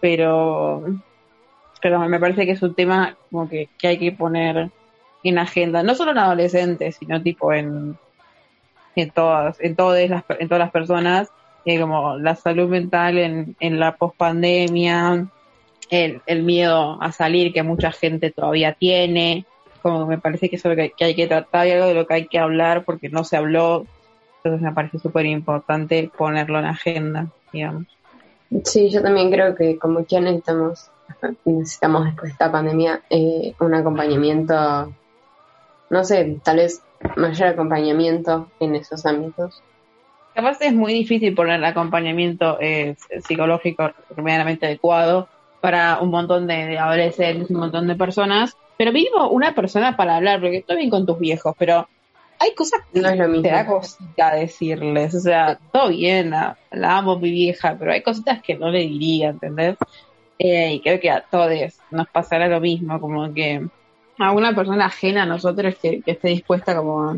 pero, 0.00 0.84
pero 1.82 1.98
me 2.08 2.20
parece 2.20 2.46
que 2.46 2.52
es 2.52 2.62
un 2.62 2.74
tema 2.74 3.16
como 3.30 3.48
que, 3.48 3.68
que 3.76 3.88
hay 3.88 3.98
que 3.98 4.12
poner 4.12 4.70
en 5.24 5.38
agenda, 5.38 5.82
no 5.82 5.94
solo 5.94 6.12
en 6.12 6.18
adolescentes, 6.18 6.96
sino 6.96 7.20
tipo 7.22 7.52
en, 7.52 7.98
en 9.02 9.10
todas, 9.10 9.60
en 9.60 9.76
todas 9.76 10.08
las, 10.08 10.24
en 10.28 10.48
todas 10.48 10.60
las 10.60 10.70
personas, 10.70 11.30
eh, 11.64 11.80
como 11.80 12.16
la 12.16 12.34
salud 12.34 12.68
mental 12.68 13.18
en, 13.18 13.80
la 13.80 13.96
pospandemia, 13.96 15.26
el, 15.90 16.42
miedo 16.42 17.00
a 17.02 17.12
salir 17.12 17.52
que 17.52 17.62
mucha 17.62 17.92
gente 17.92 18.30
todavía 18.30 18.72
tiene, 18.74 19.44
como 19.82 20.06
me 20.06 20.18
parece 20.18 20.48
que 20.48 20.56
eso 20.56 20.70
es 20.70 20.76
lo 20.76 20.82
que, 20.82 20.90
que 20.90 21.04
hay 21.04 21.14
que 21.14 21.26
tratar 21.26 21.66
y 21.66 21.72
algo 21.72 21.86
de 21.86 21.94
lo 21.94 22.06
que 22.06 22.14
hay 22.14 22.26
que 22.26 22.38
hablar 22.38 22.84
porque 22.84 23.08
no 23.08 23.24
se 23.24 23.36
habló, 23.36 23.86
entonces 24.36 24.62
me 24.62 24.72
parece 24.72 24.98
súper 24.98 25.26
importante 25.26 26.10
ponerlo 26.16 26.58
en 26.58 26.66
agenda, 26.66 27.26
digamos. 27.52 27.86
Sí, 28.64 28.90
yo 28.90 29.02
también 29.02 29.30
creo 29.30 29.54
que 29.54 29.78
como 29.78 30.04
que 30.04 30.20
necesitamos, 30.20 30.90
necesitamos 31.44 32.04
después 32.06 32.30
de 32.30 32.32
esta 32.32 32.50
pandemia 32.50 33.02
eh, 33.10 33.54
un 33.60 33.74
acompañamiento, 33.74 34.92
no 35.90 36.04
sé, 36.04 36.38
tal 36.42 36.56
vez 36.56 36.82
mayor 37.16 37.48
acompañamiento 37.48 38.48
en 38.60 38.76
esos 38.76 39.04
ámbitos. 39.06 39.62
Capaz 40.34 40.58
es 40.60 40.72
muy 40.72 40.92
difícil 40.92 41.34
poner 41.34 41.62
acompañamiento 41.64 42.56
eh, 42.60 42.94
psicológico 43.26 43.90
medianamente 44.16 44.66
adecuado 44.66 45.28
para 45.60 46.00
un 46.00 46.10
montón 46.10 46.46
de, 46.46 46.66
de 46.66 46.78
adolescentes, 46.78 47.50
un 47.50 47.58
montón 47.58 47.88
de 47.88 47.96
personas, 47.96 48.56
pero 48.78 48.92
mínimo 48.92 49.28
una 49.28 49.54
persona 49.54 49.96
para 49.96 50.16
hablar, 50.16 50.40
porque 50.40 50.58
estoy 50.58 50.76
bien 50.76 50.90
con 50.90 51.04
tus 51.04 51.18
viejos, 51.18 51.54
pero 51.58 51.88
hay 52.38 52.54
cosas 52.54 52.80
que 52.92 53.00
No 53.00 53.08
es 53.10 53.18
lo 53.18 53.28
mismo. 53.28 53.42
te 53.42 53.50
da 53.50 53.66
cosita 53.66 54.34
decirles, 54.34 55.14
o 55.14 55.20
sea, 55.20 55.58
todo 55.72 55.88
bien, 55.88 56.30
la, 56.30 56.56
la 56.70 56.96
amo 56.96 57.18
mi 57.18 57.30
vieja, 57.30 57.76
pero 57.78 57.92
hay 57.92 58.02
cositas 58.02 58.40
que 58.40 58.54
no 58.56 58.70
le 58.70 58.80
diría, 58.80 59.30
¿entendés? 59.30 59.76
Eh, 60.38 60.74
y 60.74 60.80
creo 60.80 60.98
que 61.00 61.10
a 61.10 61.20
todos 61.20 61.50
nos 61.90 62.08
pasará 62.08 62.48
lo 62.48 62.60
mismo, 62.60 62.98
como 62.98 63.34
que 63.34 63.66
a 64.20 64.32
una 64.32 64.54
persona 64.54 64.86
ajena 64.86 65.22
a 65.22 65.26
nosotros 65.26 65.74
que, 65.80 66.00
que 66.02 66.12
esté 66.12 66.28
dispuesta 66.28 66.76
como 66.76 67.16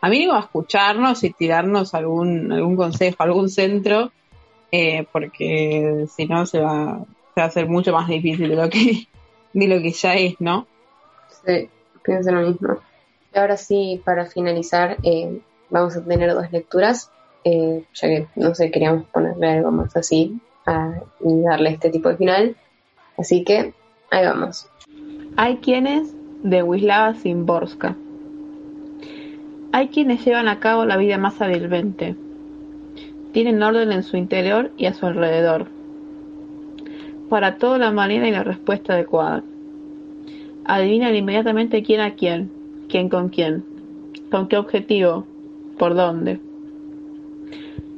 a 0.00 0.08
mínimo 0.08 0.34
a 0.34 0.40
escucharnos 0.40 1.24
y 1.24 1.30
tirarnos 1.30 1.94
algún, 1.94 2.52
algún 2.52 2.76
consejo, 2.76 3.16
algún 3.22 3.48
centro, 3.48 4.12
eh, 4.70 5.06
porque 5.10 6.06
si 6.14 6.26
no 6.26 6.46
se 6.46 6.60
va, 6.60 7.00
se 7.34 7.40
va 7.40 7.44
a 7.44 7.48
hacer 7.48 7.66
mucho 7.68 7.92
más 7.92 8.08
difícil 8.08 8.48
de 8.48 8.56
lo 8.56 8.68
que, 8.68 9.06
de 9.52 9.68
lo 9.68 9.80
que 9.82 9.90
ya 9.90 10.14
es, 10.14 10.34
¿no? 10.40 10.66
Sí, 11.44 11.68
pienso 12.04 12.30
lo 12.30 12.48
mismo. 12.48 12.78
Y 13.34 13.38
ahora 13.38 13.56
sí, 13.56 14.00
para 14.04 14.26
finalizar, 14.26 14.96
eh, 15.02 15.40
vamos 15.70 15.96
a 15.96 16.04
tener 16.04 16.32
dos 16.32 16.50
lecturas, 16.52 17.10
eh, 17.44 17.84
ya 17.94 18.08
que 18.08 18.26
no 18.36 18.54
sé, 18.54 18.70
queríamos 18.70 19.06
ponerle 19.06 19.48
algo 19.48 19.70
más 19.72 19.96
así 19.96 20.38
a- 20.66 21.00
y 21.20 21.40
darle 21.42 21.70
este 21.70 21.90
tipo 21.90 22.08
de 22.08 22.16
final. 22.16 22.56
Así 23.18 23.44
que 23.44 23.72
ahí 24.10 24.24
vamos. 24.24 24.68
Hay 25.36 25.56
quienes 25.58 26.14
de 26.42 26.62
Wislava 26.62 27.14
Szymborska. 27.14 27.96
Hay 29.72 29.88
quienes 29.88 30.24
llevan 30.24 30.48
a 30.48 30.58
cabo 30.58 30.84
la 30.84 30.96
vida 30.96 31.18
más 31.18 31.40
hábilmente. 31.42 32.16
Tienen 33.32 33.62
orden 33.62 33.92
en 33.92 34.02
su 34.02 34.16
interior 34.16 34.70
y 34.76 34.86
a 34.86 34.94
su 34.94 35.06
alrededor. 35.06 35.66
Para 37.28 37.58
todo 37.58 37.76
la 37.76 37.90
manera 37.90 38.28
y 38.28 38.32
la 38.32 38.44
respuesta 38.44 38.94
adecuada. 38.94 39.42
Adivinan 40.64 41.14
inmediatamente 41.14 41.82
quién 41.82 42.00
a 42.00 42.14
quién, 42.14 42.50
quién 42.88 43.08
con 43.08 43.28
quién, 43.28 43.64
con 44.30 44.48
qué 44.48 44.56
objetivo, 44.56 45.26
por 45.78 45.94
dónde. 45.94 46.40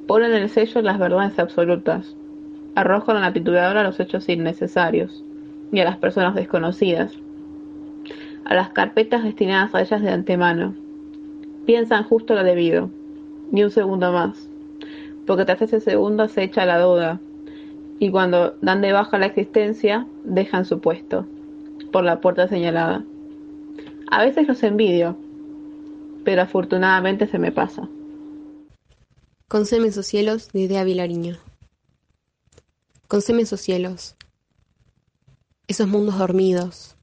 Ponen 0.07 0.33
el 0.33 0.49
sello 0.49 0.83
las 0.83 0.99
verdades 0.99 1.39
absolutas. 1.39 2.17
Arrojan 2.75 3.17
a 3.17 3.21
la 3.21 3.33
tituladora 3.33 3.83
los 3.83 4.01
hechos 4.01 4.29
innecesarios. 4.29 5.25
y 5.71 5.81
a 5.81 5.85
las 5.85 5.99
personas 5.99 6.35
desconocidas, 6.35 7.19
a 8.49 8.55
las 8.55 8.71
carpetas 8.71 9.23
destinadas 9.23 9.75
a 9.75 9.83
ellas 9.83 10.03
de 10.03 10.11
antemano. 10.11 10.75
Piensan 11.67 12.05
justo 12.05 12.35
lo 12.35 12.43
debido, 12.43 12.91
ni 13.53 13.63
un 13.63 13.71
segundo 13.71 14.11
más, 14.11 14.49
porque 15.27 15.45
tras 15.45 15.63
ese 15.63 15.81
segundo 15.81 16.29
se 16.29 16.45
echa 16.45 16.65
la 16.65 16.81
duda, 16.81 17.21
y 17.99 18.11
cuando 18.11 18.57
dan 18.63 18.81
de 18.81 18.93
baja 18.93 19.19
la 19.19 19.27
existencia, 19.27 20.07
dejan 20.25 20.65
su 20.65 20.81
puesto, 20.81 21.27
por 21.93 22.05
la 22.05 22.21
puerta 22.21 22.49
señalada. 22.49 23.05
A 24.11 24.25
veces 24.25 24.49
los 24.49 24.63
envidio, 24.63 25.17
pero 26.25 26.43
afortunadamente 26.43 27.27
se 27.27 27.39
me 27.39 27.53
pasa. 27.53 27.87
Conseme 29.49 29.89
esos 29.89 30.07
cielos 30.07 30.53
de 30.53 30.61
Idea 30.61 30.85
Vilariño. 30.85 31.37
Conseme 33.09 33.43
esos 33.43 33.61
cielos, 33.61 34.17
esos 35.67 35.89
mundos 35.89 36.19
dormidos, 36.19 36.98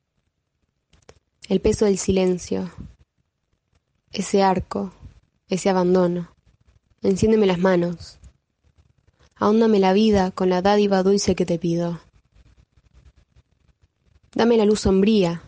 el 1.47 1.62
peso 1.62 1.86
del 1.86 1.97
silencio, 1.97 2.71
ese 4.12 4.41
arco, 4.41 4.91
ese 5.47 5.69
abandono. 5.69 6.34
Enciéndeme 7.03 7.45
las 7.45 7.60
manos, 7.60 8.17
ahóndame 9.36 9.79
la 9.79 9.93
vida 9.93 10.31
con 10.31 10.49
la 10.49 10.63
dádiva 10.63 11.03
dulce 11.03 11.36
que 11.36 11.45
te 11.45 11.60
pido. 11.60 11.99
Dame 14.34 14.58
la 14.58 14.65
luz 14.65 14.81
sombría, 14.81 15.43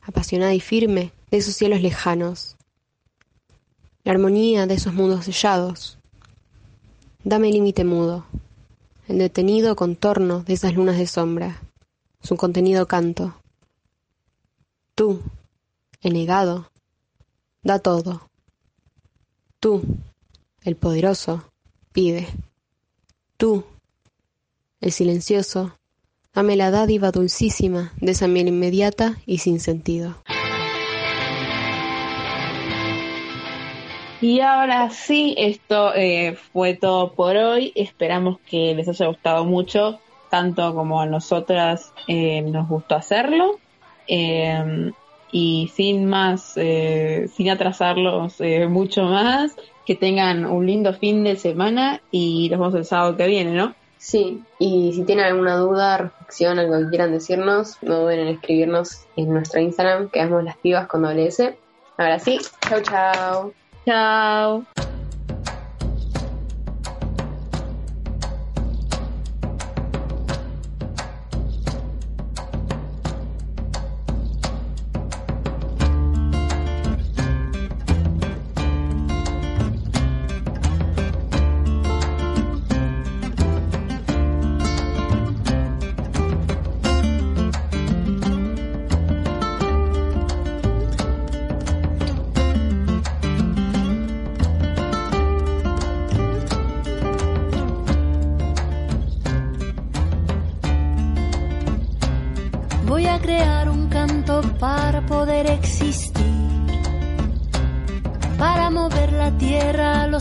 apasionada 0.00 0.52
y 0.52 0.60
firme 0.60 1.12
de 1.30 1.38
esos 1.38 1.54
cielos 1.54 1.80
lejanos, 1.80 2.56
la 4.02 4.12
armonía 4.12 4.66
de 4.66 4.74
esos 4.74 4.94
mundos 4.94 5.26
sellados. 5.26 5.98
Dame 7.22 7.48
el 7.48 7.54
límite 7.54 7.84
mudo, 7.84 8.26
el 9.06 9.18
detenido 9.18 9.76
contorno 9.76 10.42
de 10.42 10.54
esas 10.54 10.74
lunas 10.74 10.98
de 10.98 11.06
sombra, 11.06 11.62
su 12.20 12.36
contenido 12.36 12.86
canto. 12.86 13.36
Tú, 14.96 15.20
el 16.00 16.14
negado, 16.14 16.70
da 17.62 17.80
todo. 17.80 18.30
Tú, 19.60 19.82
el 20.64 20.76
poderoso, 20.76 21.52
pide. 21.92 22.26
Tú, 23.36 23.66
el 24.80 24.92
silencioso, 24.92 25.76
dame 26.32 26.56
la 26.56 26.70
dádiva 26.70 27.10
dulcísima 27.10 27.92
de 28.00 28.12
esa 28.12 28.26
miel 28.26 28.48
inmediata 28.48 29.18
y 29.26 29.36
sin 29.36 29.60
sentido. 29.60 30.16
Y 34.22 34.40
ahora 34.40 34.88
sí, 34.88 35.34
esto 35.36 35.94
eh, 35.94 36.38
fue 36.54 36.72
todo 36.72 37.12
por 37.12 37.36
hoy. 37.36 37.70
Esperamos 37.74 38.40
que 38.48 38.74
les 38.74 38.88
haya 38.88 39.08
gustado 39.08 39.44
mucho, 39.44 40.00
tanto 40.30 40.74
como 40.74 41.02
a 41.02 41.06
nosotras 41.06 41.92
eh, 42.08 42.40
nos 42.40 42.66
gustó 42.66 42.94
hacerlo. 42.94 43.60
Eh, 44.08 44.92
y 45.32 45.70
sin 45.74 46.06
más, 46.06 46.54
sin 46.54 47.50
atrasarlos 47.50 48.36
mucho 48.68 49.02
más, 49.02 49.54
que 49.84 49.94
tengan 49.94 50.44
un 50.44 50.66
lindo 50.66 50.92
fin 50.94 51.24
de 51.24 51.36
semana 51.36 52.00
y 52.10 52.48
nos 52.50 52.60
vemos 52.60 52.74
el 52.74 52.84
sábado 52.84 53.16
que 53.16 53.26
viene, 53.26 53.52
¿no? 53.52 53.74
Sí, 53.98 54.42
y 54.58 54.92
si 54.94 55.04
tienen 55.04 55.24
alguna 55.24 55.56
duda, 55.56 55.98
reflexión, 55.98 56.58
algo 56.58 56.78
que 56.78 56.90
quieran 56.90 57.12
decirnos, 57.12 57.78
no 57.82 58.00
duden 58.00 58.20
en 58.20 58.28
escribirnos 58.28 59.06
en 59.16 59.32
nuestro 59.32 59.60
Instagram, 59.60 60.10
que 60.10 60.24
las 60.24 60.56
pibas 60.58 60.86
con 60.86 61.02
doble 61.02 61.26
S. 61.26 61.56
Ahora 61.96 62.18
sí, 62.18 62.38
chau 62.68 62.80
chau. 62.82 63.52
Chao. 63.84 64.85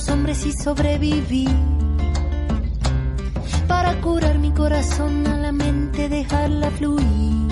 Hombres 0.10 0.46
y 0.46 0.52
sobrevivir. 0.52 1.50
Para 3.68 4.00
curar 4.02 4.38
mi 4.40 4.52
corazón 4.52 5.26
a 5.28 5.38
la 5.38 5.52
mente, 5.52 6.10
dejarla 6.10 6.70
fluir. 6.72 7.48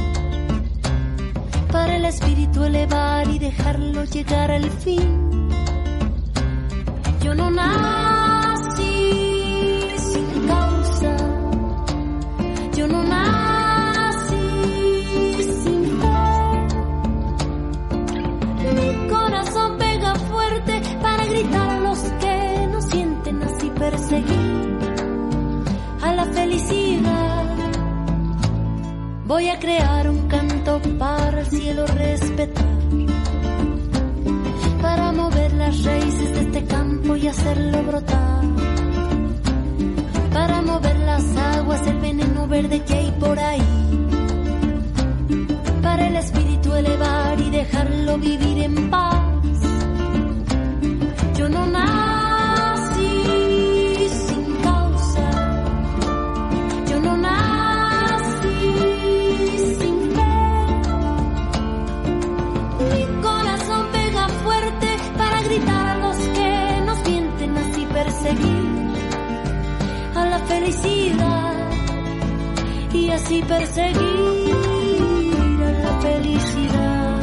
Para 1.72 1.96
el 1.96 2.06
espíritu 2.06 2.64
elevar 2.64 3.28
y 3.30 3.40
dejarlo 3.40 4.04
llegar 4.04 4.52
al 4.52 4.70
fin. 4.70 5.50
Yo 7.22 7.34
no 7.34 7.50
nací 7.50 8.13
perseguir 23.94 24.78
a 26.02 26.14
la 26.14 26.26
felicidad. 26.26 27.46
Voy 29.26 29.50
a 29.50 29.60
crear 29.60 30.10
un 30.10 30.28
canto 30.28 30.82
para 30.98 31.42
el 31.42 31.48
cielo 31.48 31.86
respetar, 31.86 32.78
para 34.82 35.12
mover 35.12 35.54
las 35.54 35.84
raíces 35.84 36.30
de 36.36 36.42
este 36.42 36.66
campo 36.66 37.16
y 37.16 37.28
hacerlo 37.28 37.84
brotar, 37.84 38.44
para 40.34 40.62
mover 40.62 40.98
las 41.12 41.26
aguas, 41.56 41.86
el 41.88 42.00
veneno 42.00 42.48
verde 42.48 42.84
que 42.84 42.94
hay 42.96 43.12
por 43.20 43.38
ahí, 43.38 43.72
para 45.82 46.08
el 46.08 46.16
espíritu 46.16 46.74
elevar 46.74 47.40
y 47.40 47.50
dejarlo 47.50 48.18
vivir 48.18 48.58
en 48.68 48.90
paz. 48.90 49.60
Yo 51.38 51.48
no 51.50 51.64
a 51.78 52.13
felicidad 70.54 71.54
y 72.94 73.10
así 73.10 73.42
perseguir 73.42 74.54
a 75.68 75.72
la 75.84 76.02
felicidad, 76.02 77.20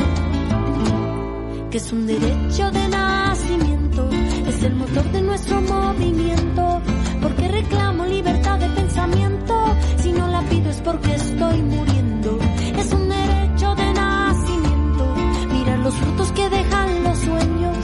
que 1.70 1.76
es 1.78 1.92
un 1.92 2.06
derecho 2.06 2.70
de 2.72 2.88
nacimiento, 2.88 4.08
es 4.48 4.62
el 4.64 4.74
motor 4.74 5.04
de 5.12 5.22
nuestro 5.22 5.60
movimiento, 5.60 6.80
porque 7.22 7.48
reclamo 7.48 8.04
libertad 8.06 8.58
de 8.58 8.68
pensamiento, 8.70 9.54
si 9.98 10.12
no 10.12 10.26
la 10.28 10.42
pido 10.50 10.70
es 10.70 10.80
porque 10.80 11.14
estoy 11.14 11.62
muriendo, 11.62 12.38
es 12.82 12.92
un 12.92 13.08
derecho 13.08 13.74
de 13.76 13.92
nacimiento, 13.92 15.04
mirar 15.52 15.78
los 15.78 15.94
frutos 15.94 16.32
que 16.32 16.48
dejan 16.50 17.04
los 17.04 17.18
sueños 17.18 17.76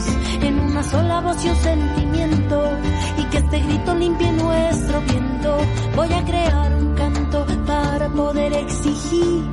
en 0.43 0.59
una 0.59 0.83
sola 0.83 1.21
voz 1.21 1.45
y 1.45 1.49
un 1.51 1.57
sentimiento 1.57 2.77
que 3.31 3.39
este 3.39 3.59
grito 3.61 3.95
limpie 3.95 4.33
nuestro 4.33 5.01
Voy 5.95 6.13
a 6.13 6.25
crear 6.25 6.75
un 6.75 6.95
canto 6.95 7.47
para 7.67 8.09
poder 8.09 8.53
exigir 8.53 9.45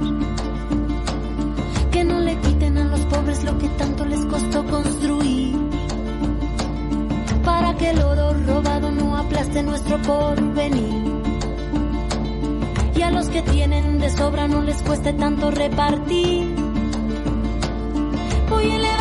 que 1.92 2.04
no 2.04 2.20
le 2.20 2.36
quiten 2.38 2.78
a 2.78 2.86
los 2.86 3.02
pobres 3.02 3.44
lo 3.44 3.58
que 3.58 3.70
tanto 3.70 4.06
les 4.06 4.26
costó 4.26 4.66
construir. 4.66 5.56
Para 7.44 7.76
que 7.76 7.90
el 7.90 8.02
oro 8.02 8.34
robado 8.34 8.92
no 8.92 9.18
aplaste 9.18 9.64
nuestro 9.64 10.02
porvenir. 10.02 11.04
Y 12.96 13.02
a 13.02 13.12
los 13.12 13.28
que 13.28 13.42
tienen 13.42 14.00
de 14.00 14.10
sobra 14.10 14.48
no 14.48 14.62
les 14.62 14.82
cueste 14.82 15.14
tanto 15.14 15.52
repartir. 15.52 16.56
Voy 18.50 18.72
a 18.72 18.93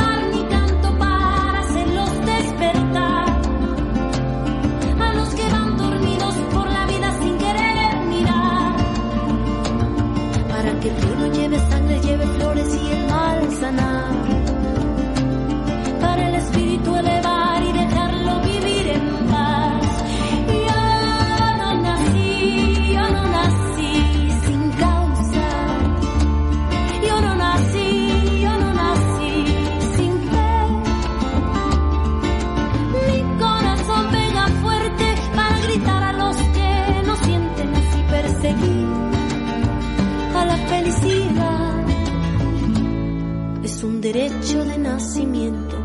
nacimiento, 44.79 45.77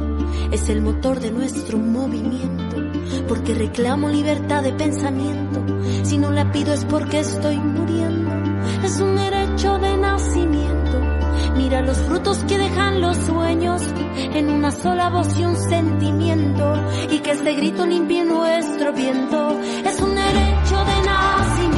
es 0.51 0.67
el 0.67 0.81
motor 0.81 1.21
de 1.21 1.31
nuestro 1.31 1.77
movimiento, 1.77 2.75
porque 3.25 3.53
reclamo 3.53 4.09
libertad 4.09 4.63
de 4.63 4.73
pensamiento, 4.73 5.63
si 6.03 6.17
no 6.17 6.31
la 6.31 6.51
pido 6.51 6.73
es 6.73 6.83
porque 6.85 7.19
estoy 7.19 7.55
muriendo, 7.55 8.29
es 8.83 8.99
un 8.99 9.15
derecho 9.15 9.77
de 9.79 9.97
nacimiento, 9.97 11.01
mira 11.55 11.81
los 11.81 11.97
frutos 11.99 12.39
que 12.39 12.57
dejan 12.57 12.99
los 12.99 13.15
sueños, 13.15 13.81
en 14.33 14.49
una 14.49 14.71
sola 14.71 15.09
voz 15.09 15.39
y 15.39 15.45
un 15.45 15.55
sentimiento, 15.55 16.73
y 17.09 17.19
que 17.19 17.31
este 17.31 17.53
grito 17.53 17.85
limpie 17.85 18.25
nuestro 18.25 18.91
viento, 18.91 19.57
es 19.85 20.01
un 20.01 20.15
derecho 20.15 20.83
de 20.83 21.05
nacimiento, 21.05 21.76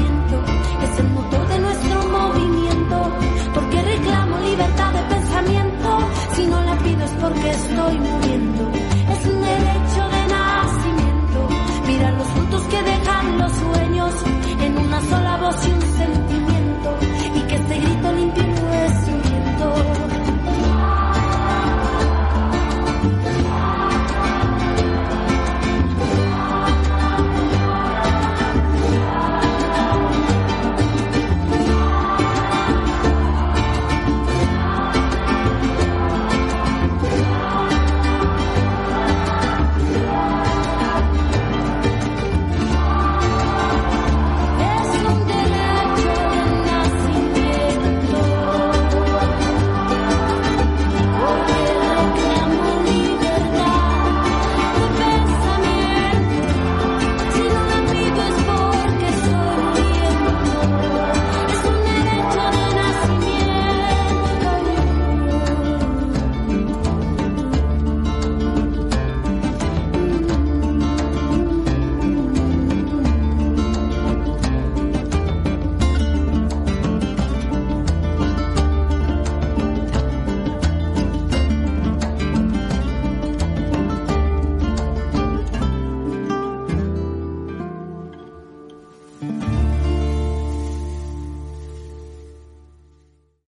que 7.41 7.49
estoy 7.49 7.97
muriendo 7.99 8.71
es 9.13 9.25
un 9.25 9.41
derecho 9.41 10.01
de 10.15 10.21
nacimiento. 10.35 11.49
Mira 11.87 12.11
los 12.11 12.27
frutos 12.27 12.61
que 12.63 12.81
dejan 12.83 13.37
los 13.37 13.51
sueños 13.51 14.13
en 14.61 14.77
una 14.77 15.01
sola 15.01 15.37
voz 15.37 15.67
y 15.67 15.71
un 15.71 15.81
sentido. 15.81 16.28